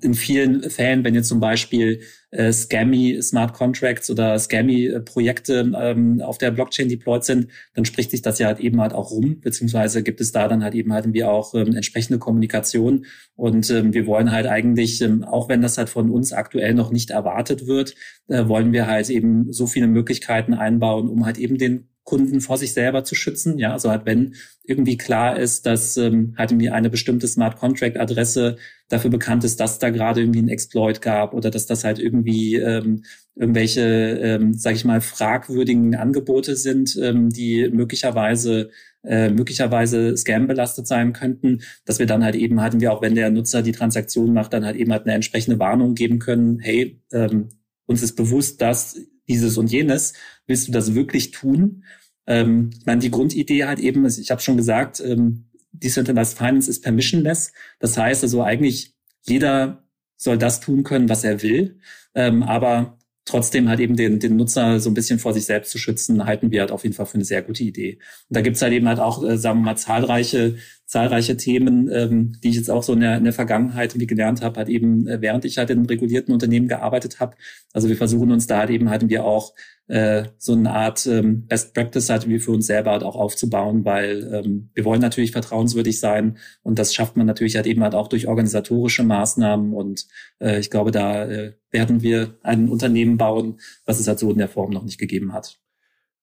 [0.00, 5.72] in vielen Fällen, wenn jetzt zum Beispiel äh, Scammy Smart Contracts oder Scammy äh, Projekte
[5.78, 9.10] ähm, auf der Blockchain deployed sind, dann spricht sich das ja halt eben halt auch
[9.10, 13.04] rum, beziehungsweise gibt es da dann halt eben halt irgendwie auch ähm, entsprechende Kommunikation.
[13.36, 16.90] Und ähm, wir wollen halt eigentlich, ähm, auch wenn das halt von uns aktuell noch
[16.90, 17.94] nicht erwartet wird,
[18.28, 22.58] äh, wollen wir halt eben so viele Möglichkeiten einbauen, um halt eben den Kunden vor
[22.58, 23.58] sich selber zu schützen.
[23.58, 27.98] Ja, also halt, wenn irgendwie klar ist, dass ähm, halt irgendwie eine bestimmte Smart Contract
[27.98, 28.56] Adresse
[28.88, 32.56] dafür bekannt ist, dass da gerade irgendwie ein Exploit gab oder dass das halt irgendwie
[32.56, 38.70] ähm, irgendwelche, ähm, sage ich mal, fragwürdigen Angebote sind, ähm, die möglicherweise
[39.02, 43.14] äh, möglicherweise Scam belastet sein könnten, dass wir dann halt eben hatten wir auch, wenn
[43.14, 47.02] der Nutzer die Transaktion macht, dann halt eben halt eine entsprechende Warnung geben können, hey,
[47.12, 47.48] ähm,
[47.86, 50.14] uns ist bewusst, dass dieses und jenes,
[50.46, 51.84] willst du das wirklich tun?
[52.26, 56.82] Ähm, ich meine, die Grundidee halt eben, ich habe schon gesagt, ähm, Decentralized Finance ist
[56.82, 57.52] permissionless.
[57.80, 59.84] Das heißt also eigentlich, jeder
[60.16, 61.80] soll das tun können, was er will.
[62.14, 65.78] Ähm, aber trotzdem halt eben den, den Nutzer so ein bisschen vor sich selbst zu
[65.78, 67.98] schützen, halten wir halt auf jeden Fall für eine sehr gute Idee.
[68.28, 70.56] Und da gibt's halt eben halt auch, äh, sagen wir mal, zahlreiche,
[70.86, 74.42] zahlreiche Themen, ähm, die ich jetzt auch so in der, in der Vergangenheit irgendwie gelernt
[74.42, 77.36] habe, halt eben, äh, während ich halt in regulierten Unternehmen gearbeitet habe.
[77.72, 79.54] Also wir versuchen uns da halt eben halt wir auch
[79.86, 83.84] äh, so eine Art ähm, Best Practice halt wie für uns selber halt auch aufzubauen,
[83.84, 87.94] weil ähm, wir wollen natürlich vertrauenswürdig sein und das schafft man natürlich halt eben halt
[87.94, 90.06] auch durch organisatorische Maßnahmen und
[90.40, 94.38] äh, ich glaube, da äh, werden wir ein Unternehmen bauen, was es halt so in
[94.38, 95.58] der Form noch nicht gegeben hat.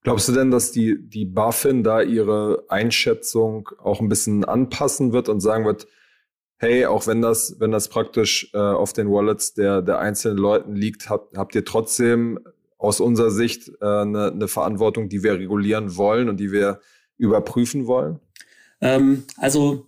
[0.03, 5.29] Glaubst du denn, dass die, die BaFin da ihre Einschätzung auch ein bisschen anpassen wird
[5.29, 5.85] und sagen wird,
[6.57, 10.75] hey, auch wenn das, wenn das praktisch äh, auf den Wallets der, der einzelnen Leuten
[10.75, 12.39] liegt, habt, habt ihr trotzdem
[12.81, 16.79] aus unserer Sicht äh, eine, eine Verantwortung, die wir regulieren wollen und die wir
[17.17, 18.19] überprüfen wollen?
[18.81, 19.85] Ähm, also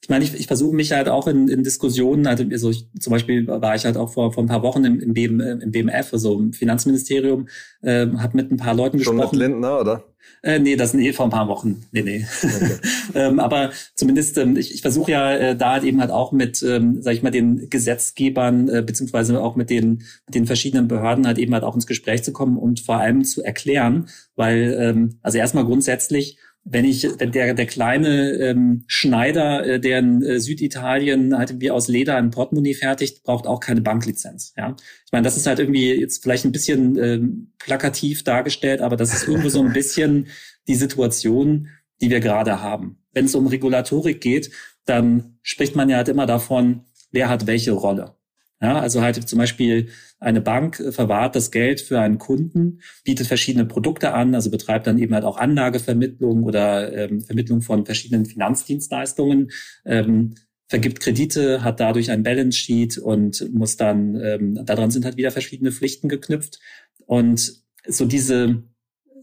[0.00, 3.12] ich meine, ich, ich versuche mich halt auch in, in Diskussionen, also, also ich, zum
[3.12, 6.12] Beispiel war ich halt auch vor, vor ein paar Wochen im, im, BM, im BMF,
[6.12, 7.48] also im Finanzministerium,
[7.82, 9.38] äh, habe mit ein paar Leuten Schon gesprochen.
[9.38, 10.04] Schon mit Lindner, oder?
[10.42, 11.84] Äh, nee, das sind eh vor ein paar Wochen.
[11.92, 12.26] Nee, nee.
[12.42, 12.76] Okay.
[13.14, 16.62] ähm, aber zumindest, ähm, ich, ich versuche ja äh, da halt eben halt auch mit,
[16.62, 21.26] ähm, sag ich mal, den Gesetzgebern äh, beziehungsweise auch mit den, mit den verschiedenen Behörden
[21.26, 25.18] halt eben halt auch ins Gespräch zu kommen und vor allem zu erklären, weil, ähm,
[25.22, 26.38] also erstmal grundsätzlich,
[26.70, 31.70] wenn ich, wenn der, der kleine ähm, Schneider, äh, der in äh, Süditalien halt wie
[31.70, 34.52] aus Leder ein Portemonnaie fertigt, braucht auch keine Banklizenz.
[34.56, 34.76] Ja,
[35.06, 39.14] ich meine, das ist halt irgendwie jetzt vielleicht ein bisschen ähm, plakativ dargestellt, aber das
[39.14, 40.26] ist irgendwo so ein bisschen
[40.66, 41.68] die Situation,
[42.02, 42.98] die wir gerade haben.
[43.12, 44.50] Wenn es um Regulatorik geht,
[44.84, 48.17] dann spricht man ja halt immer davon, wer hat welche Rolle.
[48.60, 53.66] Ja, also halt zum Beispiel eine Bank verwahrt das Geld für einen Kunden, bietet verschiedene
[53.66, 59.52] Produkte an, also betreibt dann eben halt auch Anlagevermittlung oder ähm, Vermittlung von verschiedenen Finanzdienstleistungen,
[59.84, 60.34] ähm,
[60.68, 65.30] vergibt Kredite, hat dadurch ein Balance Sheet und muss dann, ähm, daran sind halt wieder
[65.30, 66.58] verschiedene Pflichten geknüpft.
[67.06, 68.64] Und so diese,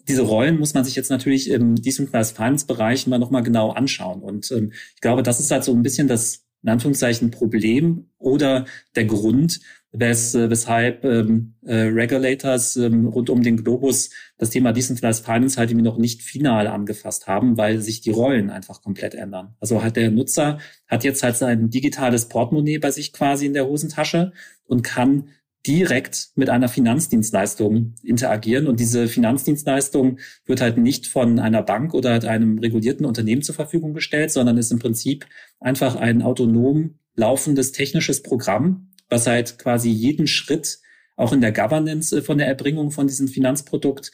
[0.08, 4.22] diese Rollen muss man sich jetzt natürlich im Decentralized Finance Bereich mal nochmal genau anschauen.
[4.22, 8.66] Und ähm, ich glaube, das ist halt so ein bisschen das in Anführungszeichen Problem oder
[8.96, 9.60] der Grund,
[9.92, 15.70] wes, weshalb ähm, äh, Regulators ähm, rund um den Globus das Thema Decentralized Finance halt
[15.70, 19.54] irgendwie noch nicht final angefasst haben, weil sich die Rollen einfach komplett ändern.
[19.60, 23.68] Also hat der Nutzer hat jetzt halt sein digitales Portemonnaie bei sich quasi in der
[23.68, 24.34] Hosentasche
[24.66, 25.30] und kann
[25.66, 28.68] direkt mit einer Finanzdienstleistung interagieren.
[28.68, 33.56] Und diese Finanzdienstleistung wird halt nicht von einer Bank oder halt einem regulierten Unternehmen zur
[33.56, 35.26] Verfügung gestellt, sondern ist im Prinzip
[35.60, 40.80] einfach ein autonom laufendes technisches Programm, was halt quasi jeden Schritt
[41.16, 44.12] auch in der Governance äh, von der Erbringung von diesem Finanzprodukt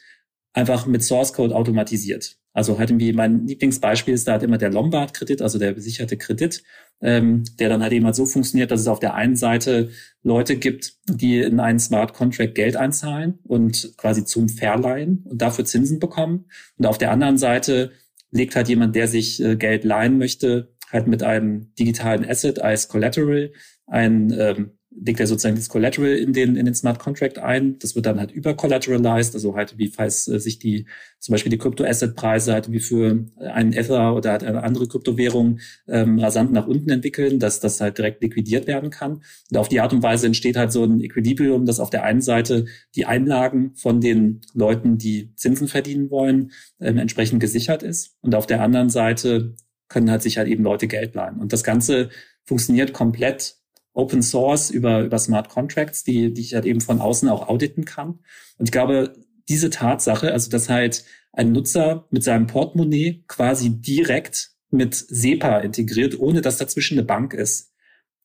[0.54, 2.38] einfach mit Source Code automatisiert.
[2.54, 6.64] Also halt irgendwie mein Lieblingsbeispiel ist da halt immer der Lombard-Kredit, also der besicherte Kredit,
[7.02, 9.90] ähm, der dann halt eben halt so funktioniert, dass es auf der einen Seite
[10.22, 15.64] Leute gibt, die in einen Smart Contract Geld einzahlen und quasi zum Verleihen und dafür
[15.64, 16.46] Zinsen bekommen.
[16.78, 17.92] Und auf der anderen Seite
[18.32, 22.90] legt halt jemand, der sich äh, Geld leihen möchte, halt mit einem digitalen Asset als
[22.90, 23.54] Collateral
[23.88, 27.80] ein ähm, legt er sozusagen das Collateral in den, in den Smart Contract ein.
[27.80, 30.86] Das wird dann halt übercollateralized, also halt wie falls äh, sich die,
[31.20, 36.20] zum Beispiel die Krypto-Asset-Preise halt wie für einen Ether oder halt eine andere Kryptowährung ähm,
[36.20, 39.24] rasant nach unten entwickeln, dass das halt direkt liquidiert werden kann.
[39.50, 42.22] Und auf die Art und Weise entsteht halt so ein Equilibrium, dass auf der einen
[42.22, 46.52] Seite die Einlagen von den Leuten, die Zinsen verdienen wollen,
[46.82, 48.18] ähm, entsprechend gesichert ist.
[48.22, 49.56] Und auf der anderen Seite
[49.88, 51.40] können halt sich halt eben Leute Geld leihen.
[51.40, 52.10] Und das Ganze
[52.46, 53.61] funktioniert komplett
[53.94, 57.86] Open Source über, über Smart Contracts, die, die ich halt eben von außen auch auditen
[57.86, 58.20] kann.
[58.58, 59.14] Und ich glaube,
[59.50, 66.20] diese Tatsache, also dass halt ein Nutzer mit seinem Portemonnaie quasi direkt mit SEPA integriert,
[66.20, 67.74] ohne dass dazwischen eine Bank ist,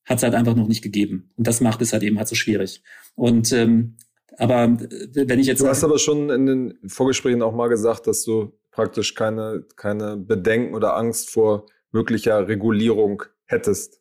[0.04, 1.32] hat es halt einfach noch nicht gegeben.
[1.36, 2.82] Und das macht es halt eben halt so schwierig.
[3.16, 3.96] Und ähm,
[4.38, 5.60] aber äh, wenn ich jetzt.
[5.60, 10.16] Du hast aber schon in den Vorgesprächen auch mal gesagt, dass du praktisch keine, keine
[10.16, 13.98] Bedenken oder Angst vor möglicher Regulierung hättest.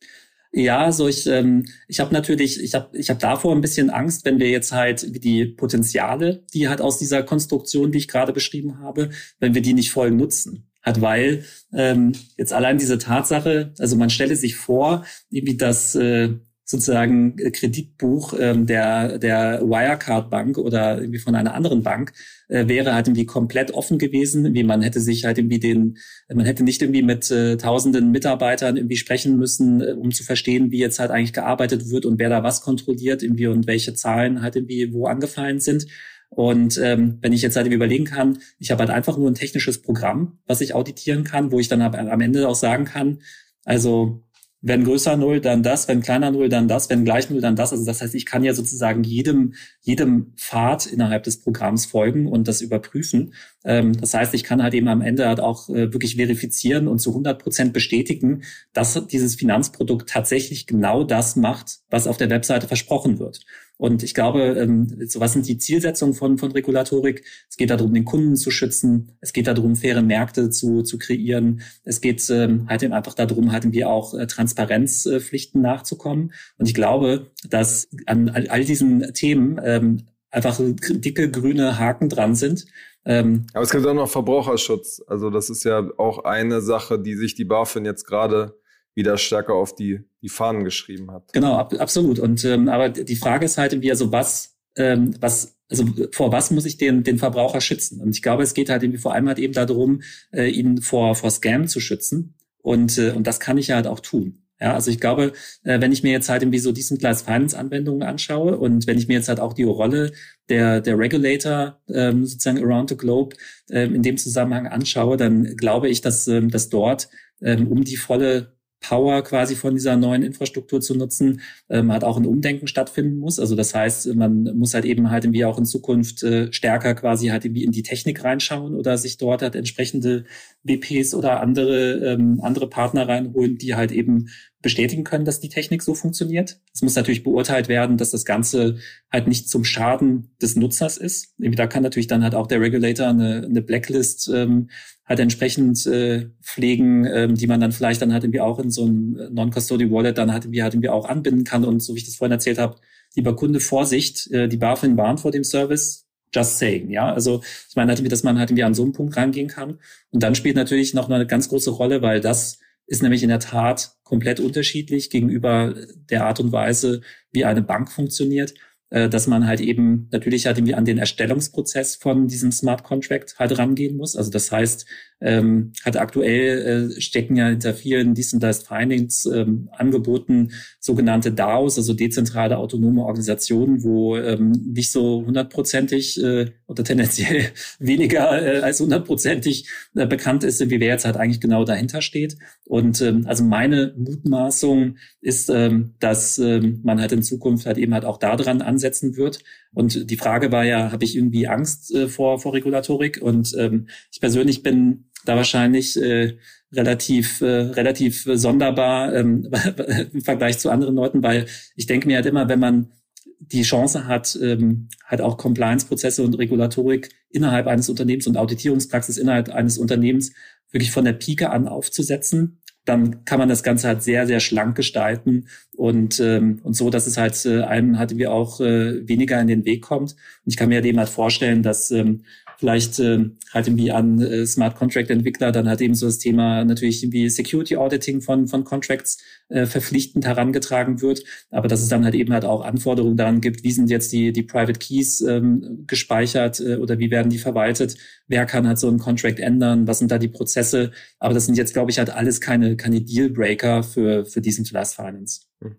[0.58, 4.24] Ja, so ich, ähm, ich habe natürlich, ich habe ich hab davor ein bisschen Angst,
[4.24, 8.80] wenn wir jetzt halt die Potenziale, die halt aus dieser Konstruktion, die ich gerade beschrieben
[8.80, 10.72] habe, wenn wir die nicht voll nutzen.
[10.82, 16.36] Hat, weil ähm, jetzt allein diese Tatsache, also man stelle sich vor, irgendwie das äh,
[16.66, 22.12] sozusagen Kreditbuch ähm, der, der Wirecard Bank oder irgendwie von einer anderen Bank
[22.48, 25.98] äh, wäre halt irgendwie komplett offen gewesen, wie man hätte sich halt irgendwie den,
[26.28, 30.72] man hätte nicht irgendwie mit äh, tausenden Mitarbeitern irgendwie sprechen müssen, äh, um zu verstehen,
[30.72, 34.42] wie jetzt halt eigentlich gearbeitet wird und wer da was kontrolliert irgendwie und welche Zahlen
[34.42, 35.86] halt irgendwie wo angefallen sind.
[36.30, 39.84] Und ähm, wenn ich jetzt halt überlegen kann, ich habe halt einfach nur ein technisches
[39.84, 43.20] Programm, was ich auditieren kann, wo ich dann am Ende auch sagen kann,
[43.64, 44.25] also
[44.68, 47.72] wenn größer Null, dann das, wenn kleiner Null, dann das, wenn gleich Null, dann das.
[47.72, 52.48] Also das heißt, ich kann ja sozusagen jedem, jedem Pfad innerhalb des Programms folgen und
[52.48, 53.36] das überprüfen.
[53.64, 56.98] Ähm, das heißt, ich kann halt eben am Ende halt auch äh, wirklich verifizieren und
[56.98, 58.42] zu 100 Prozent bestätigen,
[58.74, 63.46] dass dieses Finanzprodukt tatsächlich genau das macht, was auf der Webseite versprochen wird.
[63.78, 67.26] Und ich glaube, ähm, so was sind die Zielsetzungen von, von Regulatorik?
[67.50, 69.12] Es geht darum, den Kunden zu schützen.
[69.20, 71.62] Es geht darum, faire Märkte zu, zu kreieren.
[71.84, 76.32] Es geht ähm, halt eben einfach darum, halt irgendwie auch äh, Transparenzpflichten nachzukommen.
[76.58, 82.36] Und ich glaube, dass an all, all diesen Themen ähm, einfach dicke grüne Haken dran
[82.36, 82.66] sind.
[83.06, 85.02] Ähm, Aber es gibt auch noch Verbraucherschutz.
[85.08, 88.58] Also das ist ja auch eine Sache, die sich die BaFin jetzt gerade
[88.96, 91.32] wieder stärker auf die, die Fahnen geschrieben hat.
[91.34, 92.18] Genau, ab, absolut.
[92.18, 96.50] Und ähm, aber die Frage ist halt wie also was, ähm, was, also vor was
[96.50, 98.00] muss ich den, den Verbraucher schützen?
[98.02, 101.16] Und ich glaube, es geht halt irgendwie vor allem halt eben darum, äh, ihn vor,
[101.16, 102.36] vor Scam zu schützen.
[102.62, 104.46] Und, äh, und das kann ich ja halt auch tun.
[104.60, 108.04] Ja, also ich glaube, äh, wenn ich mir jetzt halt irgendwie so Decentralized Finance Anwendungen
[108.04, 110.14] anschaue und wenn ich mir jetzt halt auch die Rolle
[110.48, 113.36] der, der Regulator ähm, sozusagen around the globe
[113.70, 117.10] ähm, in dem Zusammenhang anschaue, dann glaube ich, dass, ähm, dass dort
[117.42, 118.55] ähm, um die volle
[118.88, 123.40] Power quasi von dieser neuen Infrastruktur zu nutzen, ähm, halt auch ein Umdenken stattfinden muss.
[123.40, 127.28] Also das heißt, man muss halt eben halt irgendwie auch in Zukunft äh, stärker quasi
[127.28, 130.26] halt irgendwie in die Technik reinschauen oder sich dort halt entsprechende
[130.64, 134.28] WPs oder andere, ähm, andere Partner reinholen, die halt eben
[134.66, 136.60] bestätigen können, dass die Technik so funktioniert.
[136.74, 138.80] Es muss natürlich beurteilt werden, dass das Ganze
[139.12, 141.36] halt nicht zum Schaden des Nutzers ist.
[141.38, 144.72] Da kann natürlich dann halt auch der Regulator eine, eine Blacklist ähm,
[145.06, 148.86] halt entsprechend äh, pflegen, ähm, die man dann vielleicht dann halt irgendwie auch in so
[148.86, 151.64] einem Non-Custody Wallet dann halt irgendwie halt irgendwie auch anbinden kann.
[151.64, 152.78] Und so wie ich das vorhin erzählt habe,
[153.14, 156.08] lieber Kunde, Vorsicht, äh, die BaFin warnt vor dem Service.
[156.34, 157.14] Just saying, ja.
[157.14, 159.78] Also ich meine halt, dass man halt irgendwie an so einen Punkt rangehen kann.
[160.10, 163.40] Und dann spielt natürlich noch eine ganz große Rolle, weil das ist nämlich in der
[163.40, 165.76] Tat komplett unterschiedlich gegenüber
[166.10, 168.54] der Art und Weise, wie eine Bank funktioniert.
[168.96, 173.36] Äh, dass man halt eben natürlich halt irgendwie an den Erstellungsprozess von diesem Smart Contract
[173.38, 174.16] halt rangehen muss.
[174.16, 174.86] Also das heißt,
[175.20, 181.94] ähm, hat aktuell äh, stecken ja hinter vielen Decentralized Finance ähm, Angeboten sogenannte DAOs, also
[181.94, 187.46] dezentrale autonome Organisationen, wo ähm, nicht so hundertprozentig äh, oder tendenziell
[187.80, 192.38] weniger äh, als hundertprozentig äh, bekannt ist, wie wer jetzt halt eigentlich genau dahinter steht.
[192.66, 197.94] Und ähm, also meine Mutmaßung ist, ähm, dass ähm, man halt in Zukunft halt eben
[197.94, 199.40] halt auch daran ansetzen wird.
[199.74, 203.22] Und die Frage war ja, habe ich irgendwie Angst äh, vor, vor Regulatorik?
[203.22, 206.38] Und ähm, ich persönlich bin da wahrscheinlich äh,
[206.72, 209.50] relativ äh, relativ sonderbar ähm,
[210.14, 211.46] im Vergleich zu anderen Leuten, weil
[211.76, 212.92] ich denke mir halt immer, wenn man
[213.40, 219.50] die Chance hat, ähm, halt auch Compliance-Prozesse und Regulatorik innerhalb eines Unternehmens und Auditierungspraxis innerhalb
[219.50, 220.32] eines Unternehmens
[220.72, 224.76] wirklich von der Pike an aufzusetzen, dann kann man das Ganze halt sehr, sehr schlank
[224.76, 229.42] gestalten und, ähm, und so, dass es halt äh, einem halt wie auch äh, weniger
[229.42, 230.12] in den Weg kommt.
[230.12, 232.22] Und ich kann mir halt eben halt vorstellen, dass ähm,
[232.58, 236.64] vielleicht äh, halt irgendwie an äh, Smart Contract Entwickler dann halt eben so das Thema
[236.64, 239.18] natürlich irgendwie Security Auditing von, von Contracts
[239.50, 243.64] äh, verpflichtend herangetragen wird, aber dass es dann halt eben halt auch Anforderungen daran gibt,
[243.64, 247.96] wie sind jetzt die, die Private Keys ähm, gespeichert äh, oder wie werden die verwaltet,
[248.28, 251.58] wer kann halt so einen Contract ändern, was sind da die Prozesse, aber das sind
[251.58, 255.42] jetzt, glaube ich, halt alles keine, keine Dealbreaker für, für diesen Last Finance.
[255.62, 255.76] Hm.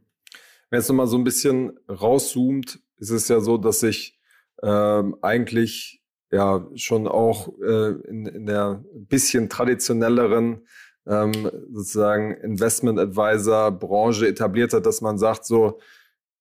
[0.70, 4.18] Wenn jetzt nochmal so ein bisschen rauszoomt, ist es ja so, dass sich
[4.62, 5.95] ähm, eigentlich
[6.30, 10.66] ja schon auch äh, in, in der bisschen traditionelleren
[11.06, 15.78] ähm, sozusagen Investment Advisor Branche etabliert hat, dass man sagt so,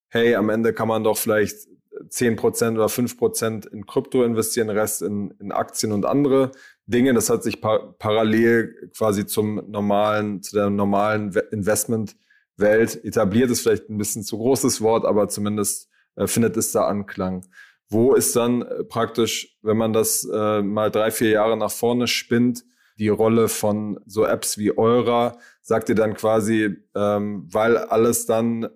[0.09, 1.67] hey, am Ende kann man doch vielleicht
[2.09, 6.51] zehn Prozent oder fünf Prozent in Krypto investieren, Rest in, in Aktien und andere
[6.85, 7.13] Dinge.
[7.13, 13.49] Das hat sich par parallel quasi zum normalen, zu der normalen Investmentwelt etabliert.
[13.49, 17.45] Ist vielleicht ein bisschen zu großes Wort, aber zumindest äh, findet es da Anklang.
[17.89, 22.07] Wo ist dann äh, praktisch, wenn man das äh, mal drei, vier Jahre nach vorne
[22.07, 22.63] spinnt,
[22.97, 25.37] die Rolle von so Apps wie Eurer?
[25.61, 28.69] Sagt ihr dann quasi, ähm, weil alles dann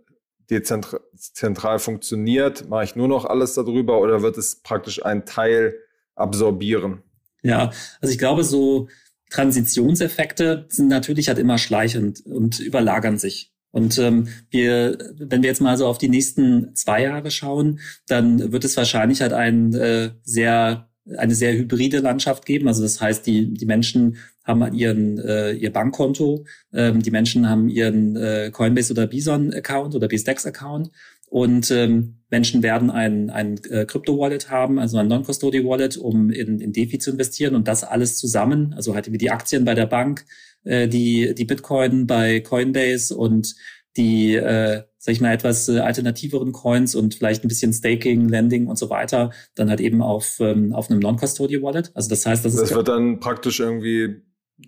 [0.49, 5.75] dezentral funktioniert, mache ich nur noch alles darüber oder wird es praktisch ein Teil
[6.15, 7.03] absorbieren?
[7.43, 8.87] Ja, also ich glaube, so
[9.29, 13.53] Transitionseffekte sind natürlich halt immer schleichend und überlagern sich.
[13.71, 18.51] Und ähm, wir, wenn wir jetzt mal so auf die nächsten zwei Jahre schauen, dann
[18.51, 22.67] wird es wahrscheinlich halt ein äh, sehr eine sehr hybride Landschaft geben.
[22.67, 27.49] Also das heißt, die, die Menschen haben halt ihren, äh, ihr Bankkonto, ähm, die Menschen
[27.49, 30.91] haben ihren äh, Coinbase oder Bison-Account oder BSDEX-Account
[31.27, 36.73] und ähm, Menschen werden ein, ein äh, Crypto-Wallet haben, also ein Non-Custody-Wallet, um in, in
[36.73, 40.25] DeFi zu investieren und das alles zusammen, also halt wie die Aktien bei der Bank,
[40.69, 43.55] äh, die, die Bitcoin bei Coinbase und
[43.97, 48.67] die, äh, sag ich mal, etwas äh, alternativeren Coins und vielleicht ein bisschen Staking, Lending
[48.67, 51.91] und so weiter, dann halt eben auf, ähm, auf einem Non-Custodial Wallet.
[51.95, 54.21] Also das heißt, das, das wird dann praktisch irgendwie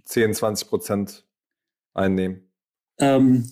[0.05, 1.25] 10, 20 Prozent
[1.93, 2.51] einnehmen.
[2.99, 3.49] Ähm,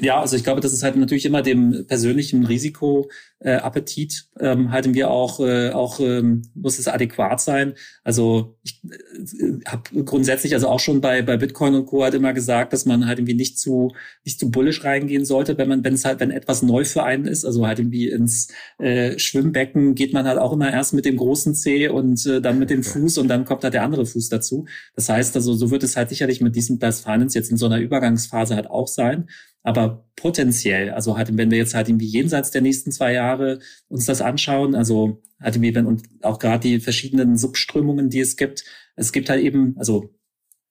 [0.00, 4.94] ja, also ich glaube, das ist halt natürlich immer dem persönlichen Risikoappetit äh, ähm, halten
[4.94, 7.74] wir auch äh, auch ähm, muss es adäquat sein.
[8.04, 12.32] Also ich äh, habe grundsätzlich also auch schon bei bei Bitcoin und Co halt immer
[12.32, 13.92] gesagt, dass man halt irgendwie nicht zu
[14.24, 17.26] nicht zu bullisch reingehen sollte, wenn man wenn es halt wenn etwas neu für einen
[17.26, 18.48] ist, also halt irgendwie ins
[18.78, 22.58] äh, Schwimmbecken geht man halt auch immer erst mit dem großen C und äh, dann
[22.58, 24.66] mit dem Fuß und dann kommt halt der andere Fuß dazu.
[24.94, 27.66] Das heißt also so wird es halt sicherlich mit diesem Best Finance jetzt in so
[27.66, 29.28] einer Übergangsphase halt auch sein.
[29.62, 34.06] Aber potenziell, also halt, wenn wir jetzt halt irgendwie jenseits der nächsten zwei Jahre uns
[34.06, 38.64] das anschauen, also halt wenn und auch gerade die verschiedenen Subströmungen, die es gibt,
[38.96, 40.14] es gibt halt eben, also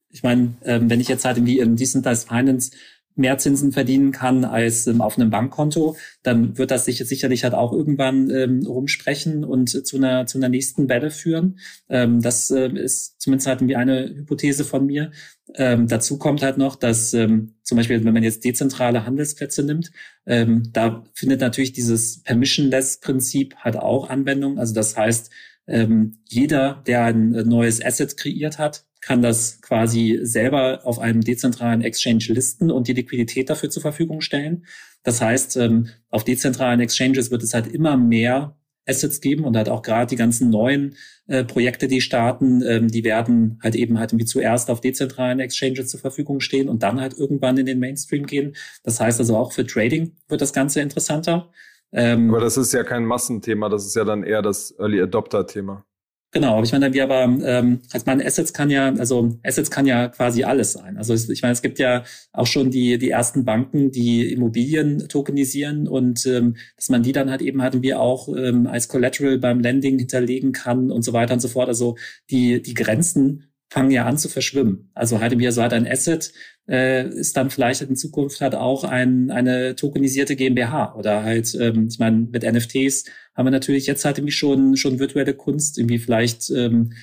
[0.09, 2.71] ich meine, ähm, wenn ich jetzt halt irgendwie in Decentralized Finance
[3.19, 7.53] mehr Zinsen verdienen kann als ähm, auf einem Bankkonto, dann wird das sich sicherlich halt
[7.53, 11.59] auch irgendwann ähm, rumsprechen und zu einer zu einer nächsten Welle führen.
[11.89, 15.11] Ähm, das äh, ist zumindest halt irgendwie eine Hypothese von mir.
[15.55, 19.91] Ähm, dazu kommt halt noch, dass ähm, zum Beispiel, wenn man jetzt dezentrale Handelsplätze nimmt,
[20.25, 24.59] ähm, da findet natürlich dieses Permissionless-Prinzip halt auch Anwendung.
[24.59, 25.31] Also das heißt,
[25.67, 31.81] ähm, jeder, der ein neues Asset kreiert hat, kann das quasi selber auf einem dezentralen
[31.81, 34.65] Exchange listen und die Liquidität dafür zur Verfügung stellen.
[35.03, 38.55] Das heißt, ähm, auf dezentralen Exchanges wird es halt immer mehr
[38.89, 40.95] Assets geben und halt auch gerade die ganzen neuen
[41.27, 45.89] äh, Projekte, die starten, ähm, die werden halt eben halt irgendwie zuerst auf dezentralen Exchanges
[45.89, 48.55] zur Verfügung stehen und dann halt irgendwann in den Mainstream gehen.
[48.83, 51.51] Das heißt also auch für Trading wird das Ganze interessanter.
[51.91, 55.45] Ähm, Aber das ist ja kein Massenthema, das ist ja dann eher das Early Adopter
[55.47, 55.85] Thema.
[56.31, 59.87] Genau, aber ich meine, wir aber, ähm, also meine Assets kann ja, also Assets kann
[59.87, 60.95] ja quasi alles sein.
[60.97, 65.87] Also ich meine, es gibt ja auch schon die die ersten Banken, die Immobilien tokenisieren
[65.87, 69.59] und ähm, dass man die dann halt eben halt wir auch ähm, als Collateral beim
[69.59, 71.67] Lending hinterlegen kann und so weiter und so fort.
[71.67, 71.95] Also
[72.29, 74.89] die die Grenzen fangen ja an zu verschwimmen.
[74.93, 76.31] Also halt wie so halt ein Asset
[76.67, 81.87] äh, ist dann vielleicht in Zukunft halt auch ein, eine tokenisierte GmbH oder halt, ähm,
[81.89, 83.05] ich meine, mit NFTs
[83.35, 86.93] haben wir natürlich jetzt halt irgendwie schon schon virtuelle Kunst, irgendwie vielleicht ähm,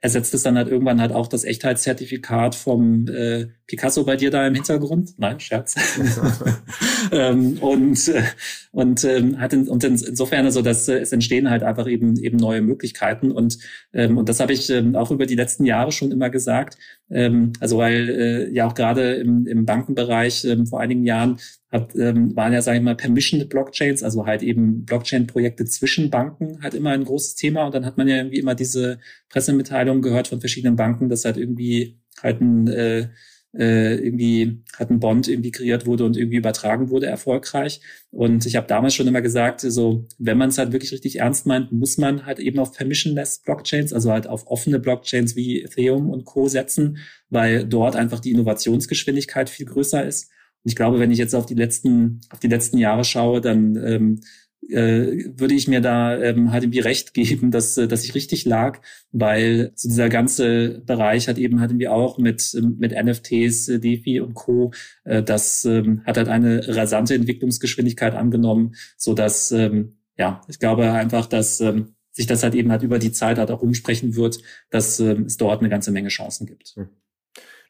[0.00, 4.46] ersetzt es dann halt irgendwann halt auch das Echtheitszertifikat vom äh, Picasso bei dir da
[4.46, 5.14] im Hintergrund?
[5.18, 5.74] Nein, Scherz.
[7.12, 8.22] ähm, und äh,
[8.70, 12.36] und ähm, hat in, und insofern also, dass äh, es entstehen halt einfach eben eben
[12.36, 13.58] neue Möglichkeiten und
[13.92, 16.78] ähm, und das habe ich ähm, auch über die letzten Jahre schon immer gesagt.
[17.10, 21.38] Ähm, also weil äh, ja auch gerade im, im Bankenbereich ähm, vor einigen Jahren
[21.70, 26.62] hat, ähm, waren ja, sage ich mal, permissioned Blockchains, also halt eben Blockchain-Projekte zwischen Banken,
[26.62, 27.66] halt immer ein großes Thema.
[27.66, 31.36] Und dann hat man ja irgendwie immer diese Pressemitteilungen gehört von verschiedenen Banken, dass halt
[31.36, 33.08] irgendwie halt ein äh,
[33.54, 37.80] äh, irgendwie hat ein Bond irgendwie kreiert wurde und irgendwie übertragen wurde erfolgreich.
[38.10, 41.46] Und ich habe damals schon immer gesagt, so wenn man es halt wirklich richtig ernst
[41.46, 46.10] meint, muss man halt eben auf permissionless Blockchains, also halt auf offene Blockchains wie Ethereum
[46.10, 46.48] und Co.
[46.48, 46.98] setzen,
[47.30, 50.30] weil dort einfach die Innovationsgeschwindigkeit viel größer ist.
[50.68, 54.20] Ich glaube, wenn ich jetzt auf die letzten, auf die letzten Jahre schaue, dann ähm,
[54.68, 58.80] äh, würde ich mir da ähm, irgendwie recht geben, dass, äh, dass ich richtig lag,
[59.12, 64.34] weil so dieser ganze Bereich hat eben irgendwie auch mit, mit NFTs, äh, DeFi und
[64.34, 64.72] Co.
[65.04, 70.92] Äh, das ähm, hat halt eine rasante Entwicklungsgeschwindigkeit angenommen, so dass ähm, ja, ich glaube
[70.92, 74.40] einfach, dass ähm, sich das halt eben halt über die Zeit halt auch umsprechen wird,
[74.70, 76.74] dass ähm, es dort eine ganze Menge Chancen gibt.
[76.76, 76.88] Hm.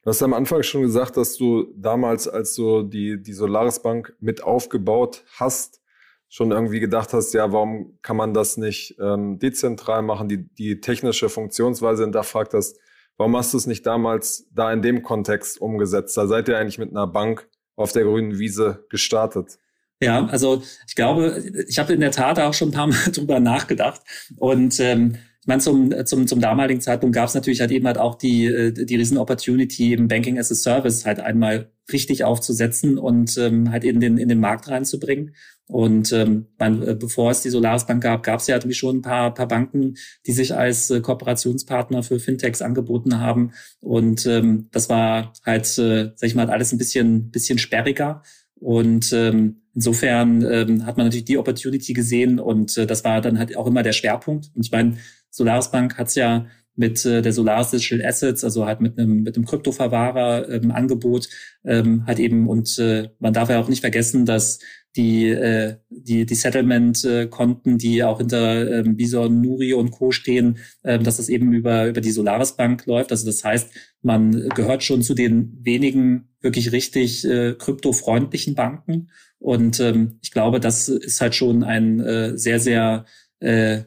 [0.03, 4.15] Du hast am Anfang schon gesagt, dass du damals, als du die, die Solaris Bank
[4.19, 5.81] mit aufgebaut hast,
[6.29, 10.79] schon irgendwie gedacht hast, ja, warum kann man das nicht ähm, dezentral machen, die, die
[10.79, 12.79] technische Funktionsweise hinterfragt hast,
[13.17, 16.15] warum hast du es nicht damals da in dem Kontext umgesetzt?
[16.15, 19.57] Da seid ihr eigentlich mit einer Bank auf der grünen Wiese gestartet.
[20.01, 23.39] Ja, also ich glaube, ich habe in der Tat auch schon ein paar Mal drüber
[23.39, 24.01] nachgedacht
[24.37, 25.17] und ähm,
[25.49, 28.71] meine, zum, zum, zum damaligen Zeitpunkt gab es natürlich halt eben halt auch die, äh,
[28.71, 33.83] die riesen Opportunity, im Banking as a Service halt einmal richtig aufzusetzen und ähm, halt
[33.83, 35.35] in den, in den Markt reinzubringen.
[35.65, 38.97] Und ähm, mein, äh, bevor es die Solaris Bank gab, gab es ja irgendwie schon
[38.97, 39.95] ein paar, paar Banken,
[40.25, 43.51] die sich als äh, Kooperationspartner für Fintechs angeboten haben.
[43.79, 48.23] Und ähm, das war halt, äh, sag ich mal, alles ein bisschen, bisschen sperriger.
[48.55, 53.39] Und ähm, insofern ähm, hat man natürlich die Opportunity gesehen und äh, das war dann
[53.39, 54.49] halt auch immer der Schwerpunkt.
[54.55, 54.97] Und ich meine,
[55.29, 56.47] Solaris Bank hat es ja
[56.79, 61.27] mit äh, der Solaris Digital Assets, also halt mit einem mit einem Kryptoverwahrer ähm, Angebot
[61.65, 64.59] ähm, halt eben und äh, man darf ja auch nicht vergessen, dass
[64.95, 70.59] die äh, die die Settlement Konten, die auch hinter ähm, Bison, Nuri und Co stehen,
[70.83, 73.11] äh, dass das eben über über die Solaris Bank läuft.
[73.11, 73.69] Also das heißt,
[74.01, 80.61] man gehört schon zu den wenigen wirklich richtig äh, kryptofreundlichen Banken und ähm, ich glaube,
[80.61, 83.05] das ist halt schon ein äh, sehr sehr
[83.41, 83.83] äh,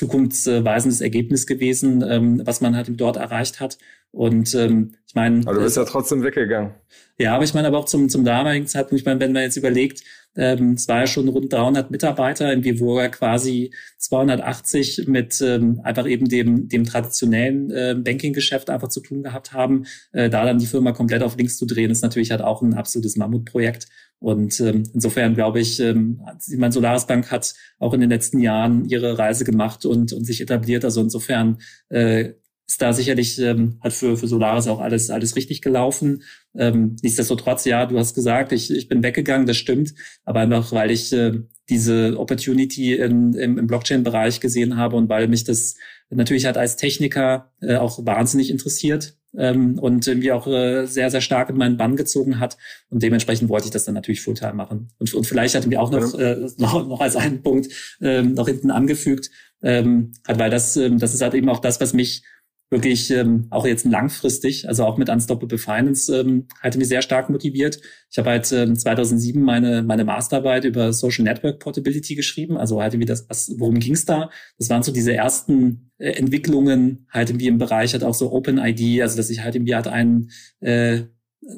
[0.00, 3.78] zukunftsweisendes Ergebnis gewesen, ähm, was man halt dort erreicht hat.
[4.12, 5.42] Und ähm, ich meine.
[5.46, 6.74] Aber du bist ja trotzdem weggegangen.
[7.18, 9.56] Ja, aber ich meine aber auch zum, zum damaligen Zeitpunkt, ich meine, wenn man jetzt
[9.56, 10.02] überlegt,
[10.36, 16.06] ähm, es war ja schon rund 300 Mitarbeiter, in er quasi 280 mit ähm, einfach
[16.06, 19.84] eben dem, dem traditionellen äh, Banking-Geschäft einfach zu tun gehabt haben.
[20.12, 22.74] Äh, da dann die Firma komplett auf links zu drehen, ist natürlich halt auch ein
[22.74, 23.86] absolutes Mammutprojekt.
[24.20, 28.38] Und ähm, insofern glaube ich, ähm, ich meine, Solaris Bank hat auch in den letzten
[28.38, 30.84] Jahren ihre Reise gemacht und, und sich etabliert.
[30.84, 31.58] Also insofern
[31.88, 32.34] äh,
[32.70, 36.22] ist da sicherlich ähm, hat für, für Solaris auch alles, alles richtig gelaufen.
[36.54, 39.94] Ähm, nichtsdestotrotz, ja, du hast gesagt, ich, ich bin weggegangen, das stimmt,
[40.24, 41.40] aber einfach, weil ich äh,
[41.70, 45.76] diese Opportunity in, im, im Blockchain-Bereich gesehen habe und weil mich das
[46.10, 51.20] natürlich halt als Techniker äh, auch wahnsinnig interessiert ähm, und irgendwie auch äh, sehr, sehr
[51.20, 52.56] stark in meinen Bann gezogen hat.
[52.88, 54.88] Und dementsprechend wollte ich das dann natürlich Fulltime machen.
[54.98, 57.68] Und, und vielleicht hatten wir auch noch, äh, noch, noch als einen Punkt
[58.00, 59.30] ähm, noch hinten angefügt,
[59.62, 62.22] ähm, hat, weil das, ähm, das ist halt eben auch das, was mich
[62.70, 67.28] wirklich ähm, auch jetzt langfristig, also auch mit Unstoppable Finance, ähm, hatte mich sehr stark
[67.28, 67.80] motiviert.
[68.10, 72.56] Ich habe halt ähm, 2007 meine meine Masterarbeit über Social Network Portability geschrieben.
[72.56, 74.30] Also halt wie das, was, worum ging's da?
[74.56, 78.58] Das waren so diese ersten äh, Entwicklungen halt irgendwie im Bereich halt auch so Open
[78.58, 81.02] ID, also dass ich halt irgendwie halt einen äh,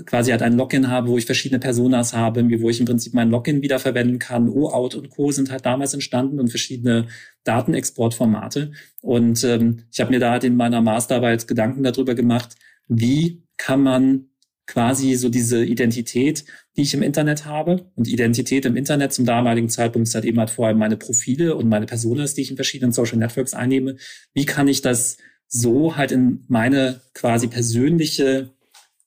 [0.06, 3.30] quasi halt ein Login habe, wo ich verschiedene Personas habe, wo ich im Prinzip mein
[3.30, 4.48] Login wiederverwenden kann.
[4.48, 5.30] OAuth und Co.
[5.30, 7.06] sind halt damals entstanden und verschiedene
[7.44, 8.72] Datenexportformate.
[9.00, 12.56] Und ähm, ich habe mir da halt in meiner Masterarbeit Gedanken darüber gemacht,
[12.88, 14.28] wie kann man
[14.66, 16.44] quasi so diese Identität,
[16.76, 17.90] die ich im Internet habe.
[17.94, 21.56] Und Identität im Internet zum damaligen Zeitpunkt ist halt eben halt vor allem meine Profile
[21.56, 23.96] und meine Personas, die ich in verschiedenen Social Networks einnehme.
[24.32, 25.18] Wie kann ich das
[25.48, 28.50] so halt in meine quasi persönliche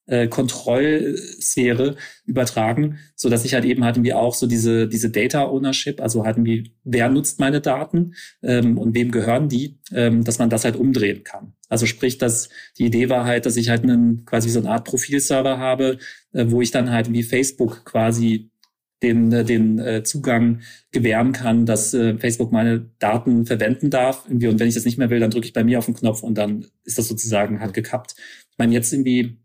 [0.08, 1.95] äh, Kontrollsphäre
[2.26, 6.26] übertragen, so dass ich halt eben halt irgendwie auch so diese diese Data Ownership, also
[6.26, 10.66] halt irgendwie wer nutzt meine Daten ähm, und wem gehören die, ähm, dass man das
[10.66, 11.53] halt umdrehen kann.
[11.70, 14.86] Also sprich, dass die Idee war halt, dass ich halt einen quasi so eine Art
[14.86, 15.97] Profilserver habe,
[16.34, 18.51] äh, wo ich dann halt wie Facebook quasi
[19.03, 24.26] den, äh, den äh, Zugang gewähren kann, dass äh, Facebook meine Daten verwenden darf.
[24.28, 25.95] Irgendwie, und wenn ich das nicht mehr will, dann drücke ich bei mir auf den
[25.95, 28.16] Knopf und dann ist das sozusagen halt gekappt.
[28.51, 29.38] Ich meine, jetzt irgendwie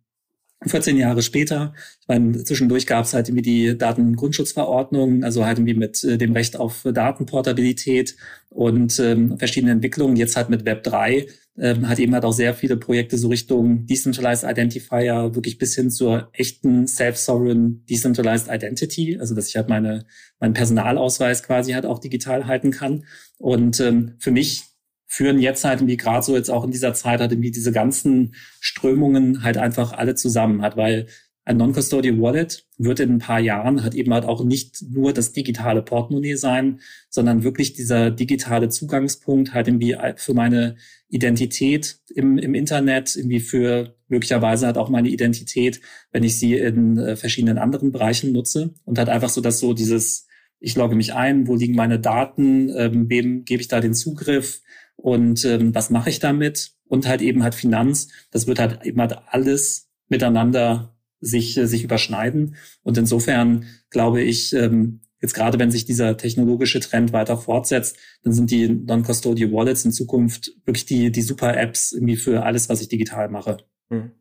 [0.66, 5.74] 14 Jahre später, ich meine, zwischendurch gab es halt irgendwie die Datengrundschutzverordnung, also halt irgendwie
[5.74, 8.16] mit äh, dem Recht auf Datenportabilität
[8.50, 10.16] und ähm, verschiedene Entwicklungen.
[10.16, 11.26] Jetzt halt mit Web 3
[11.58, 15.90] ähm, hat eben halt auch sehr viele Projekte so Richtung Decentralized Identifier, wirklich bis hin
[15.90, 20.04] zur echten Self-Sovereign Decentralized Identity, also dass ich halt meine,
[20.40, 23.04] meinen Personalausweis quasi halt auch digital halten kann.
[23.38, 24.69] Und ähm, für mich
[25.12, 28.36] führen jetzt halt irgendwie gerade so jetzt auch in dieser Zeit halt irgendwie diese ganzen
[28.60, 31.06] Strömungen halt einfach alle zusammen hat, weil
[31.44, 35.32] ein Non-Custodial Wallet wird in ein paar Jahren halt eben halt auch nicht nur das
[35.32, 40.76] digitale Portemonnaie sein, sondern wirklich dieser digitale Zugangspunkt halt irgendwie für meine
[41.08, 45.80] Identität im, im Internet, irgendwie für möglicherweise halt auch meine Identität,
[46.12, 49.74] wenn ich sie in äh, verschiedenen anderen Bereichen nutze und halt einfach so, dass so
[49.74, 50.28] dieses,
[50.60, 54.62] ich logge mich ein, wo liegen meine Daten, ähm, wem gebe ich da den Zugriff,
[55.00, 59.00] und ähm, was mache ich damit und halt eben halt Finanz, das wird halt eben
[59.00, 65.70] halt alles miteinander sich, äh, sich überschneiden und insofern glaube ich, ähm, jetzt gerade wenn
[65.70, 71.10] sich dieser technologische Trend weiter fortsetzt, dann sind die Non-Custodial Wallets in Zukunft wirklich die,
[71.12, 73.58] die super Apps irgendwie für alles, was ich digital mache.
[73.90, 74.12] Hm.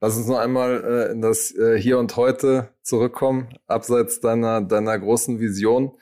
[0.00, 4.98] Lass uns noch einmal äh, in das äh, Hier und Heute zurückkommen, abseits deiner, deiner
[4.98, 5.92] großen Vision.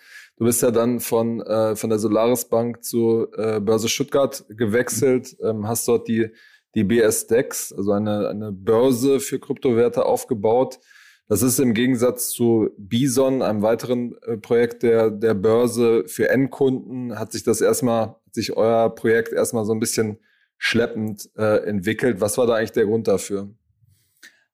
[0.43, 5.37] Du bist ja dann von, äh, von der Solaris Bank zu äh, Börse Stuttgart gewechselt,
[5.41, 6.31] ähm, hast dort die,
[6.75, 10.81] die BS Dex, also eine, eine Börse für Kryptowerte aufgebaut.
[11.29, 17.21] Das ist im Gegensatz zu Bison, einem weiteren äh, Projekt der, der Börse für Endkunden,
[17.21, 20.19] hat sich das erstmal sich euer Projekt erstmal so ein bisschen
[20.59, 22.21] schleppend äh, entwickelt.
[22.21, 23.55] Was war da eigentlich der Grund dafür?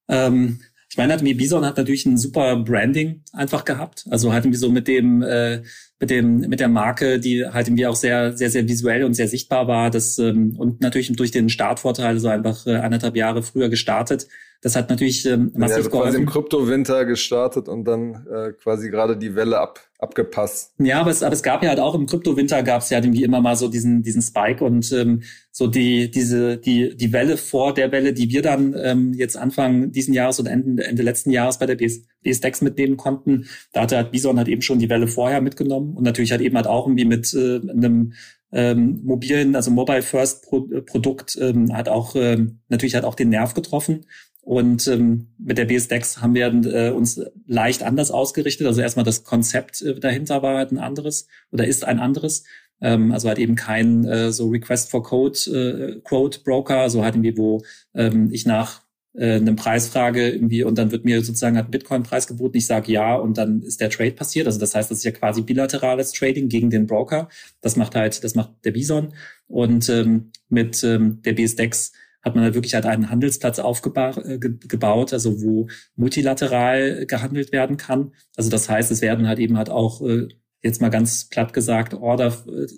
[0.06, 0.60] Ähm,
[0.90, 4.06] ich meine, halt, Bison hat natürlich ein super Branding einfach gehabt.
[4.10, 5.62] Also hatten wir so mit dem, äh,
[6.00, 9.28] mit dem, mit der Marke, die halt irgendwie auch sehr, sehr, sehr visuell und sehr
[9.28, 9.90] sichtbar war.
[9.90, 14.28] Das, ähm, und natürlich durch den Startvorteil so einfach äh, anderthalb Jahre früher gestartet.
[14.60, 18.90] Das hat natürlich ähm, massiv ja, also quasi im Kryptowinter gestartet und dann äh, quasi
[18.90, 20.74] gerade die Welle ab, abgepasst.
[20.78, 23.22] Ja, aber es, aber es gab ja halt auch im Kryptowinter gab es ja irgendwie
[23.22, 27.72] immer mal so diesen diesen Spike und ähm, so die diese die die Welle vor
[27.72, 31.60] der Welle, die wir dann ähm, jetzt Anfang diesen Jahres oder Ende, Ende letzten Jahres
[31.60, 35.06] bei der BS, BSDEX mitnehmen konnten, da hatte halt Bison halt eben schon die Welle
[35.06, 38.12] vorher mitgenommen und natürlich halt eben halt auch irgendwie mit äh, einem
[38.50, 43.28] ähm, mobilen, also Mobile First Pro Produkt ähm, hat auch ähm, natürlich hat auch den
[43.28, 44.06] Nerv getroffen
[44.48, 48.66] und ähm, mit der BSDEX haben wir äh, uns leicht anders ausgerichtet.
[48.66, 52.44] Also erstmal das Konzept äh, dahinter war halt ein anderes oder ist ein anderes.
[52.80, 57.14] Ähm, also halt eben kein äh, so Request for Code äh, Quote Broker, also halt
[57.16, 57.60] irgendwie, wo
[57.92, 58.80] ähm, ich nach
[59.12, 62.90] äh, einem Preis frage irgendwie und dann wird mir sozusagen halt Bitcoin-Preis geboten, ich sage
[62.90, 64.46] ja und dann ist der Trade passiert.
[64.46, 67.28] Also das heißt, das ist ja quasi bilaterales Trading gegen den Broker.
[67.60, 69.12] Das macht halt, das macht der Bison.
[69.46, 71.92] Und ähm, mit ähm, der BSDEX
[72.22, 78.12] hat man halt wirklich halt einen Handelsplatz aufgebaut, äh, also wo multilateral gehandelt werden kann.
[78.36, 80.28] Also das heißt, es werden halt eben halt auch äh,
[80.62, 82.34] jetzt mal ganz platt gesagt, Order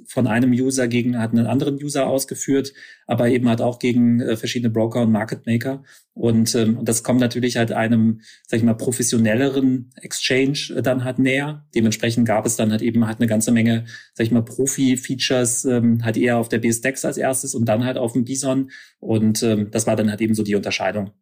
[0.06, 2.74] von einem User gegen hat einen anderen User ausgeführt,
[3.06, 5.82] aber eben halt auch gegen äh, verschiedene Broker und Market Maker.
[6.12, 11.04] Und, ähm, und das kommt natürlich halt einem, sag ich mal, professionelleren Exchange äh, dann
[11.04, 11.66] halt näher.
[11.74, 16.04] Dementsprechend gab es dann halt eben halt eine ganze Menge, sag ich mal, Profi-Features ähm,
[16.04, 18.70] halt eher auf der BSDEX als erstes und dann halt auf dem Bison.
[18.98, 21.12] Und ähm, das war dann halt eben so die Unterscheidung.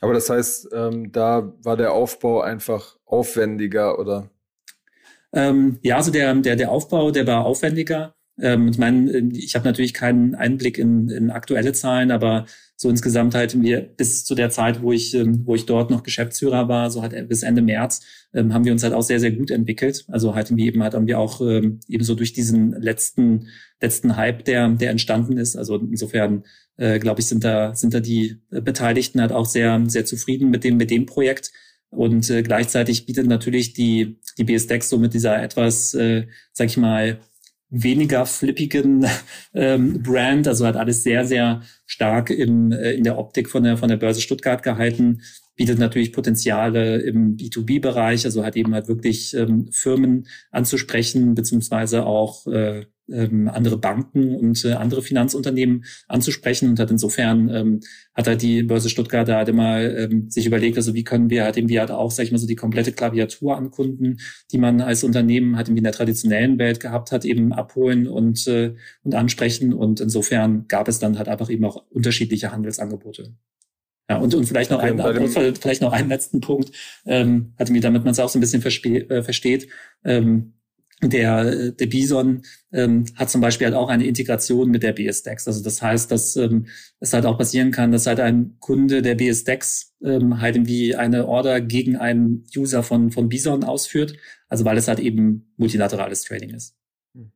[0.00, 4.30] Aber das heißt, ähm, da war der Aufbau einfach aufwendiger oder
[5.36, 8.14] ähm, ja, also der, der, der Aufbau, der war aufwendiger.
[8.40, 13.34] Ähm, ich meine, ich habe natürlich keinen Einblick in, in aktuelle Zahlen, aber so insgesamt
[13.34, 16.90] halt wir bis zu der Zeit, wo ich, ähm, wo ich dort noch Geschäftsführer war,
[16.90, 18.02] so halt bis Ende März,
[18.34, 20.04] ähm, haben wir uns halt auch sehr, sehr gut entwickelt.
[20.08, 23.48] Also halt wie eben halt haben wir auch ähm, eben so durch diesen letzten,
[23.80, 25.56] letzten Hype, der, der entstanden ist.
[25.56, 26.44] Also insofern,
[26.76, 30.64] äh, glaube ich, sind da, sind da die Beteiligten halt auch sehr, sehr zufrieden mit
[30.64, 31.52] dem, mit dem Projekt.
[31.96, 36.76] Und äh, gleichzeitig bietet natürlich die, die BSDEX so mit dieser etwas, äh, sag ich
[36.76, 37.18] mal,
[37.70, 39.06] weniger flippigen
[39.54, 43.76] ähm, Brand, also hat alles sehr, sehr stark im, äh, in der Optik von der,
[43.76, 45.22] von der Börse Stuttgart gehalten,
[45.56, 52.46] bietet natürlich Potenziale im B2B-Bereich, also hat eben halt wirklich ähm, Firmen anzusprechen, beziehungsweise auch
[52.46, 57.80] äh, ähm, andere Banken und äh, andere Finanzunternehmen anzusprechen und hat insofern ähm,
[58.14, 61.44] hat halt die Börse Stuttgart da halt immer ähm, sich überlegt, also wie können wir
[61.44, 64.18] halt irgendwie halt auch, sag ich mal so, die komplette Klaviatur an Kunden,
[64.50, 68.46] die man als Unternehmen halt irgendwie in der traditionellen Welt gehabt hat, eben abholen und
[68.46, 73.34] äh, und ansprechen und insofern gab es dann halt einfach eben auch unterschiedliche Handelsangebote.
[74.08, 76.70] Ja, und, und vielleicht noch okay, einen, vielleicht noch einen letzten Punkt,
[77.06, 79.68] ähm, hatte mir, damit man es auch so ein bisschen äh, versteht.
[80.04, 80.52] Ähm,
[81.02, 82.42] der, der Bison
[82.72, 85.46] ähm, hat zum Beispiel halt auch eine Integration mit der BSDEX.
[85.46, 86.66] Also das heißt, dass ähm,
[87.00, 91.26] es halt auch passieren kann, dass halt ein Kunde der BSDEX ähm, halt irgendwie eine
[91.26, 94.16] Order gegen einen User von, von Bison ausführt.
[94.48, 96.74] Also weil es halt eben multilaterales Trading ist.
[97.14, 97.30] Hm.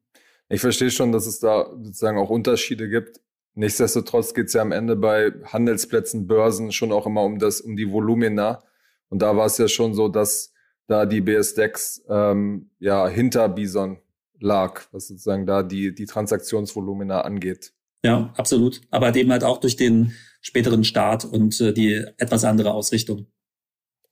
[0.48, 3.20] Ich verstehe schon, dass es da sozusagen auch Unterschiede gibt.
[3.54, 7.76] Nichtsdestotrotz geht es ja am Ende bei Handelsplätzen, Börsen schon auch immer um das, um
[7.76, 8.62] die Volumina.
[9.10, 10.54] Und da war es ja schon so, dass
[10.90, 13.98] da die BSDEX ähm, ja hinter Bison
[14.40, 17.72] lag, was sozusagen da die, die Transaktionsvolumina angeht.
[18.04, 18.80] Ja, absolut.
[18.90, 23.26] Aber eben halt auch durch den späteren Start und äh, die etwas andere Ausrichtung.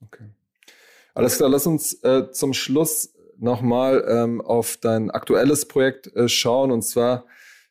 [0.00, 0.30] Okay.
[1.14, 6.70] Alles klar, lass uns äh, zum Schluss nochmal ähm, auf dein aktuelles Projekt äh, schauen.
[6.70, 7.26] Und zwar,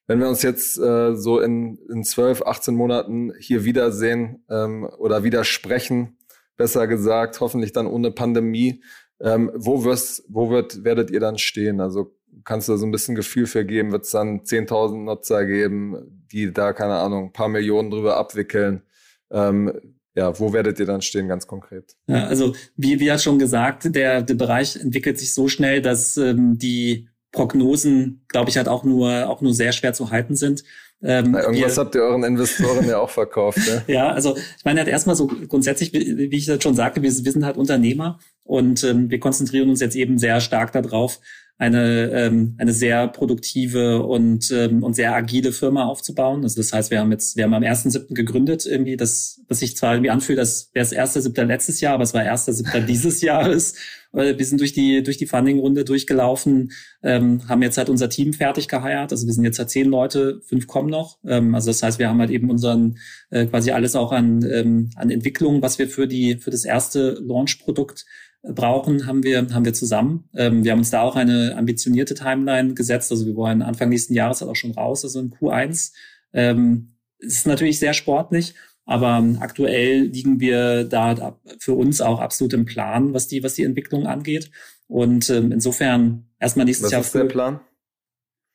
[0.07, 5.23] wenn wir uns jetzt äh, so in, in 12, 18 Monaten hier wiedersehen ähm, oder
[5.23, 6.16] wieder sprechen,
[6.57, 8.81] besser gesagt, hoffentlich dann ohne Pandemie.
[9.19, 11.79] Ähm, wo wirst, wo wird, werdet ihr dann stehen?
[11.79, 13.91] Also kannst du da so ein bisschen Gefühl für geben?
[13.91, 18.83] Wird es dann 10.000 Nutzer geben, die da, keine Ahnung, ein paar Millionen drüber abwickeln?
[19.31, 19.71] Ähm,
[20.15, 21.95] ja, wo werdet ihr dann stehen, ganz konkret?
[22.07, 26.17] Ja, also wie, wie hat schon gesagt, der, der Bereich entwickelt sich so schnell, dass
[26.17, 30.63] ähm, die Prognosen, glaube ich, halt auch nur, auch nur sehr schwer zu halten sind.
[31.03, 33.59] Ähm, Na, irgendwas wir, habt ihr euren Investoren ja auch verkauft.
[33.59, 33.83] Ne?
[33.93, 37.31] ja, also ich meine halt erstmal so grundsätzlich, wie ich das schon sagte, wir, wir
[37.31, 41.19] sind halt Unternehmer und ähm, wir konzentrieren uns jetzt eben sehr stark darauf,
[41.59, 46.43] eine, ähm, eine sehr produktive und, ähm, und sehr agile Firma aufzubauen.
[46.43, 48.13] Also das heißt, wir haben jetzt, wir haben am 1.7.
[48.13, 51.43] gegründet, irgendwie, das, was sich zwar irgendwie anfühlt, als wäre es 1.7.
[51.45, 52.85] letztes Jahr, aber es war 1.7.
[52.85, 53.75] dieses Jahres.
[54.17, 56.71] Wir sind durch die, durch die Funding-Runde durchgelaufen,
[57.03, 59.11] ähm, haben jetzt halt unser Team fertig geheiert.
[59.11, 61.19] Also wir sind jetzt halt zehn Leute, fünf kommen noch.
[61.25, 62.97] Ähm, also das heißt, wir haben halt eben unseren,
[63.29, 67.19] äh, quasi alles auch an, ähm, an Entwicklung, was wir für die, für das erste
[67.21, 68.05] Launch-Produkt
[68.43, 70.29] brauchen, haben wir, haben wir zusammen.
[70.35, 73.11] Ähm, wir haben uns da auch eine ambitionierte Timeline gesetzt.
[73.11, 75.93] Also wir wollen Anfang nächsten Jahres halt auch schon raus, also in Q1.
[76.33, 78.53] Ähm, ist natürlich sehr sportlich,
[78.87, 83.63] aber aktuell liegen wir da für uns auch absolut im Plan, was die, was die
[83.63, 84.49] Entwicklung angeht.
[84.87, 87.01] Und ähm, insofern erstmal nächstes was Jahr.
[87.01, 87.59] Was ist der Plan?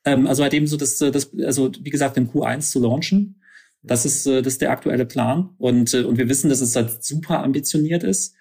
[0.07, 3.43] Ähm, also halt eben so, dass, das, also wie gesagt, in Q1 zu launchen.
[3.83, 5.51] Das ist, äh, das ist der aktuelle Plan.
[5.59, 8.35] Und, äh, und wir wissen, dass es halt super ambitioniert ist.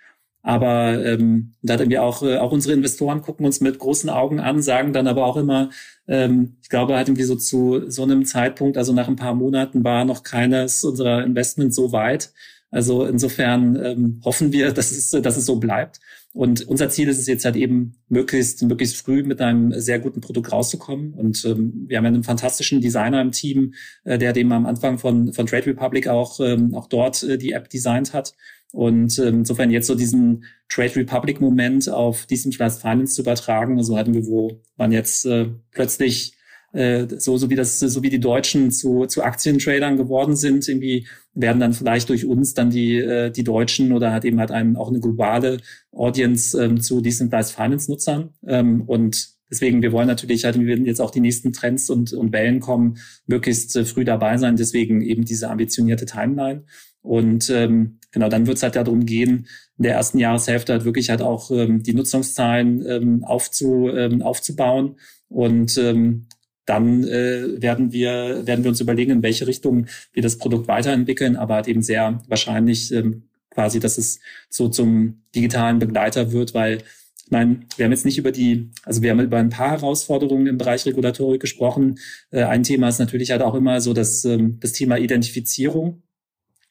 [0.43, 4.39] Aber ähm, da hatten wir auch, äh, auch unsere Investoren gucken uns mit großen Augen
[4.39, 5.69] an, sagen dann aber auch immer,
[6.07, 9.83] ähm, ich glaube, halt irgendwie so zu so einem Zeitpunkt, also nach ein paar Monaten
[9.83, 12.31] war noch keines unserer Investments so weit.
[12.71, 15.99] Also insofern ähm, hoffen wir, dass es, dass es so bleibt.
[16.33, 20.21] Und unser Ziel ist es jetzt halt eben, möglichst, möglichst früh mit einem sehr guten
[20.21, 21.13] Produkt rauszukommen.
[21.13, 23.73] Und ähm, wir haben einen fantastischen Designer im Team,
[24.05, 27.51] äh, der dem am Anfang von, von Trade Republic auch, ähm, auch dort äh, die
[27.51, 28.33] App designt hat.
[28.71, 33.97] Und ähm, insofern jetzt so diesen Trade Republic Moment auf Decentralized Finance zu übertragen, also
[33.97, 36.37] hatten wir, wo man jetzt äh, plötzlich
[36.73, 41.07] äh, so, so wie das, so wie die Deutschen zu, zu Aktientradern geworden sind, irgendwie
[41.33, 44.75] werden dann vielleicht durch uns dann die, äh, die Deutschen oder hat eben halt einen,
[44.75, 45.57] auch eine globale
[45.91, 48.29] Audience ähm, zu Decentralized Finance Nutzern.
[48.47, 52.13] Ähm, und deswegen, wir wollen natürlich halt, wir werden jetzt auch die nächsten Trends und,
[52.13, 52.97] und Wellen kommen,
[53.27, 54.55] möglichst äh, früh dabei sein.
[54.55, 56.63] Deswegen eben diese ambitionierte Timeline.
[57.01, 59.47] Und ähm, genau, dann wird es halt darum gehen,
[59.77, 64.97] in der ersten Jahreshälfte halt wirklich halt auch ähm, die Nutzungszahlen ähm, aufzu, ähm, aufzubauen.
[65.27, 66.27] Und ähm,
[66.71, 71.35] dann äh, werden wir werden wir uns überlegen, in welche Richtung wir das Produkt weiterentwickeln,
[71.35, 76.77] aber halt eben sehr wahrscheinlich ähm, quasi, dass es so zum digitalen Begleiter wird, weil
[77.25, 80.47] ich meine, wir haben jetzt nicht über die, also wir haben über ein paar Herausforderungen
[80.47, 81.99] im Bereich Regulatorik gesprochen.
[82.31, 86.03] Äh, ein Thema ist natürlich halt auch immer so das, ähm, das Thema Identifizierung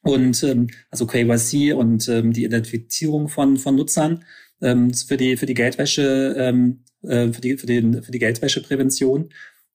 [0.01, 4.23] und ähm, also KYC und ähm, die Identifizierung von von Nutzern
[4.61, 9.29] ähm, für die für die Geldwäsche ähm, äh, für die für den für die Geldwäscheprävention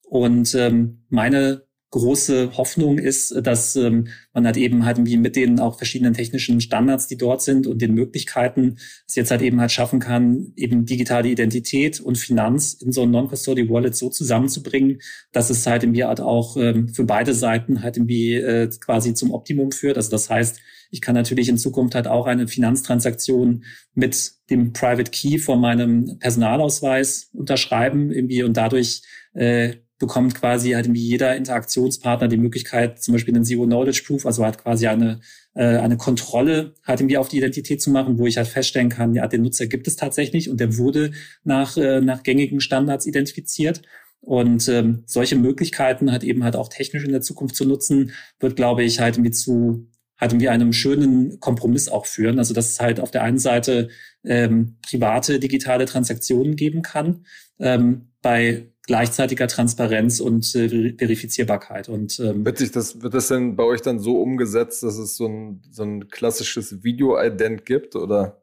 [0.08, 5.60] und ähm, meine große Hoffnung ist, dass ähm, man halt eben halt wie mit den
[5.60, 8.76] auch verschiedenen technischen Standards, die dort sind und den Möglichkeiten,
[9.06, 13.10] es jetzt halt eben halt schaffen kann, eben digitale Identität und Finanz in so ein
[13.10, 15.00] Non-Custodial Wallet so zusammenzubringen,
[15.32, 19.30] dass es halt irgendwie halt auch ähm, für beide Seiten halt irgendwie äh, quasi zum
[19.30, 19.96] Optimum führt.
[19.96, 25.10] Also das heißt, ich kann natürlich in Zukunft halt auch eine Finanztransaktion mit dem Private
[25.10, 29.02] Key von meinem Personalausweis unterschreiben irgendwie und dadurch
[29.34, 34.58] äh, bekommt quasi halt wie jeder Interaktionspartner die Möglichkeit, zum Beispiel einen Zero-Knowledge-Proof, also halt
[34.58, 35.20] quasi eine,
[35.54, 39.14] äh, eine Kontrolle halt irgendwie auf die Identität zu machen, wo ich halt feststellen kann,
[39.14, 41.12] ja, den Nutzer gibt es tatsächlich und der wurde
[41.44, 43.82] nach, äh, nach gängigen Standards identifiziert.
[44.20, 48.56] Und ähm, solche Möglichkeiten halt eben halt auch technisch in der Zukunft zu nutzen, wird,
[48.56, 49.88] glaube ich, halt irgendwie zu
[50.18, 52.38] halt irgendwie einem schönen Kompromiss auch führen.
[52.38, 53.88] Also dass es halt auf der einen Seite
[54.24, 57.26] ähm, private digitale Transaktionen geben kann,
[57.58, 61.88] ähm, bei gleichzeitiger Transparenz und äh, Verifizierbarkeit.
[61.88, 65.16] Und ähm, wird sich das wird das denn bei euch dann so umgesetzt, dass es
[65.16, 68.42] so ein so ein klassisches Video-Ident gibt oder?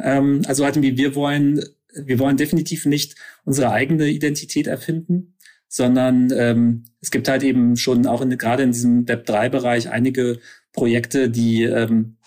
[0.00, 1.64] Ähm, also hatten wir wir wollen
[1.94, 3.14] wir wollen definitiv nicht
[3.44, 5.34] unsere eigene Identität erfinden,
[5.68, 9.90] sondern ähm, es gibt halt eben schon auch in, gerade in diesem Web 3 Bereich
[9.90, 10.38] einige
[10.72, 12.17] Projekte, die ähm,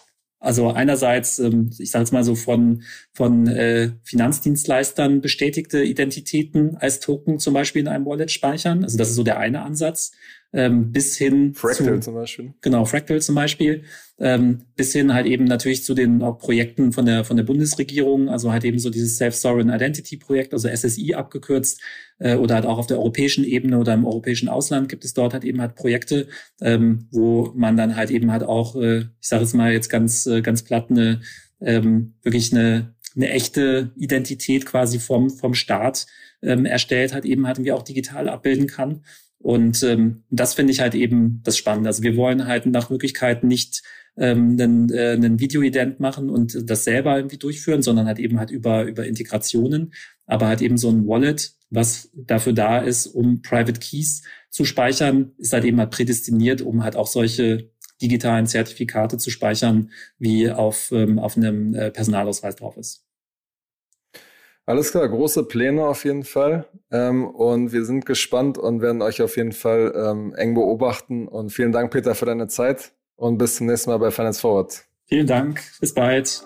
[0.41, 2.81] also einerseits, ähm, ich sage es mal so, von,
[3.13, 8.83] von äh, Finanzdienstleistern bestätigte Identitäten als Token zum Beispiel in einem Wallet speichern.
[8.83, 10.11] Also das ist so der eine Ansatz
[10.54, 12.54] ähm, bis hin Fractal zu, zum Beispiel.
[12.62, 13.84] Genau, Fractal zum Beispiel,
[14.20, 18.30] ähm, bis hin halt eben natürlich zu den auch Projekten von der von der Bundesregierung,
[18.30, 21.82] also halt eben so dieses Self-Sovereign Identity Projekt, also SSI abgekürzt,
[22.20, 25.34] äh, oder halt auch auf der europäischen Ebene oder im europäischen Ausland gibt es dort
[25.34, 26.28] halt eben halt Projekte,
[26.62, 30.26] ähm, wo man dann halt eben halt auch, äh, ich sage es mal jetzt ganz
[30.26, 31.22] äh, ganz platt, eine
[31.62, 36.08] ähm, wirklich eine eine echte Identität quasi vom vom Staat
[36.41, 39.04] ähm, erstellt hat, eben halt irgendwie auch digital abbilden kann.
[39.41, 41.89] Und ähm, das finde ich halt eben das Spannende.
[41.89, 43.81] Also wir wollen halt nach Möglichkeit nicht
[44.17, 48.51] ähm, einen, äh, einen Video-Ident machen und das selber irgendwie durchführen, sondern halt eben halt
[48.51, 49.93] über, über Integrationen,
[50.25, 55.31] aber halt eben so ein Wallet, was dafür da ist, um Private Keys zu speichern,
[55.37, 57.71] ist halt eben halt prädestiniert, um halt auch solche
[58.01, 63.05] digitalen Zertifikate zu speichern, wie auf, ähm, auf einem äh, Personalausweis drauf ist.
[64.72, 66.65] Alles klar, große Pläne auf jeden Fall.
[66.91, 71.28] Ähm, und wir sind gespannt und werden euch auf jeden Fall ähm, eng beobachten.
[71.28, 74.86] Und vielen Dank, Peter, für deine Zeit und bis zum nächsten Mal bei Finance Forward.
[75.07, 76.45] Vielen Dank, bis bald.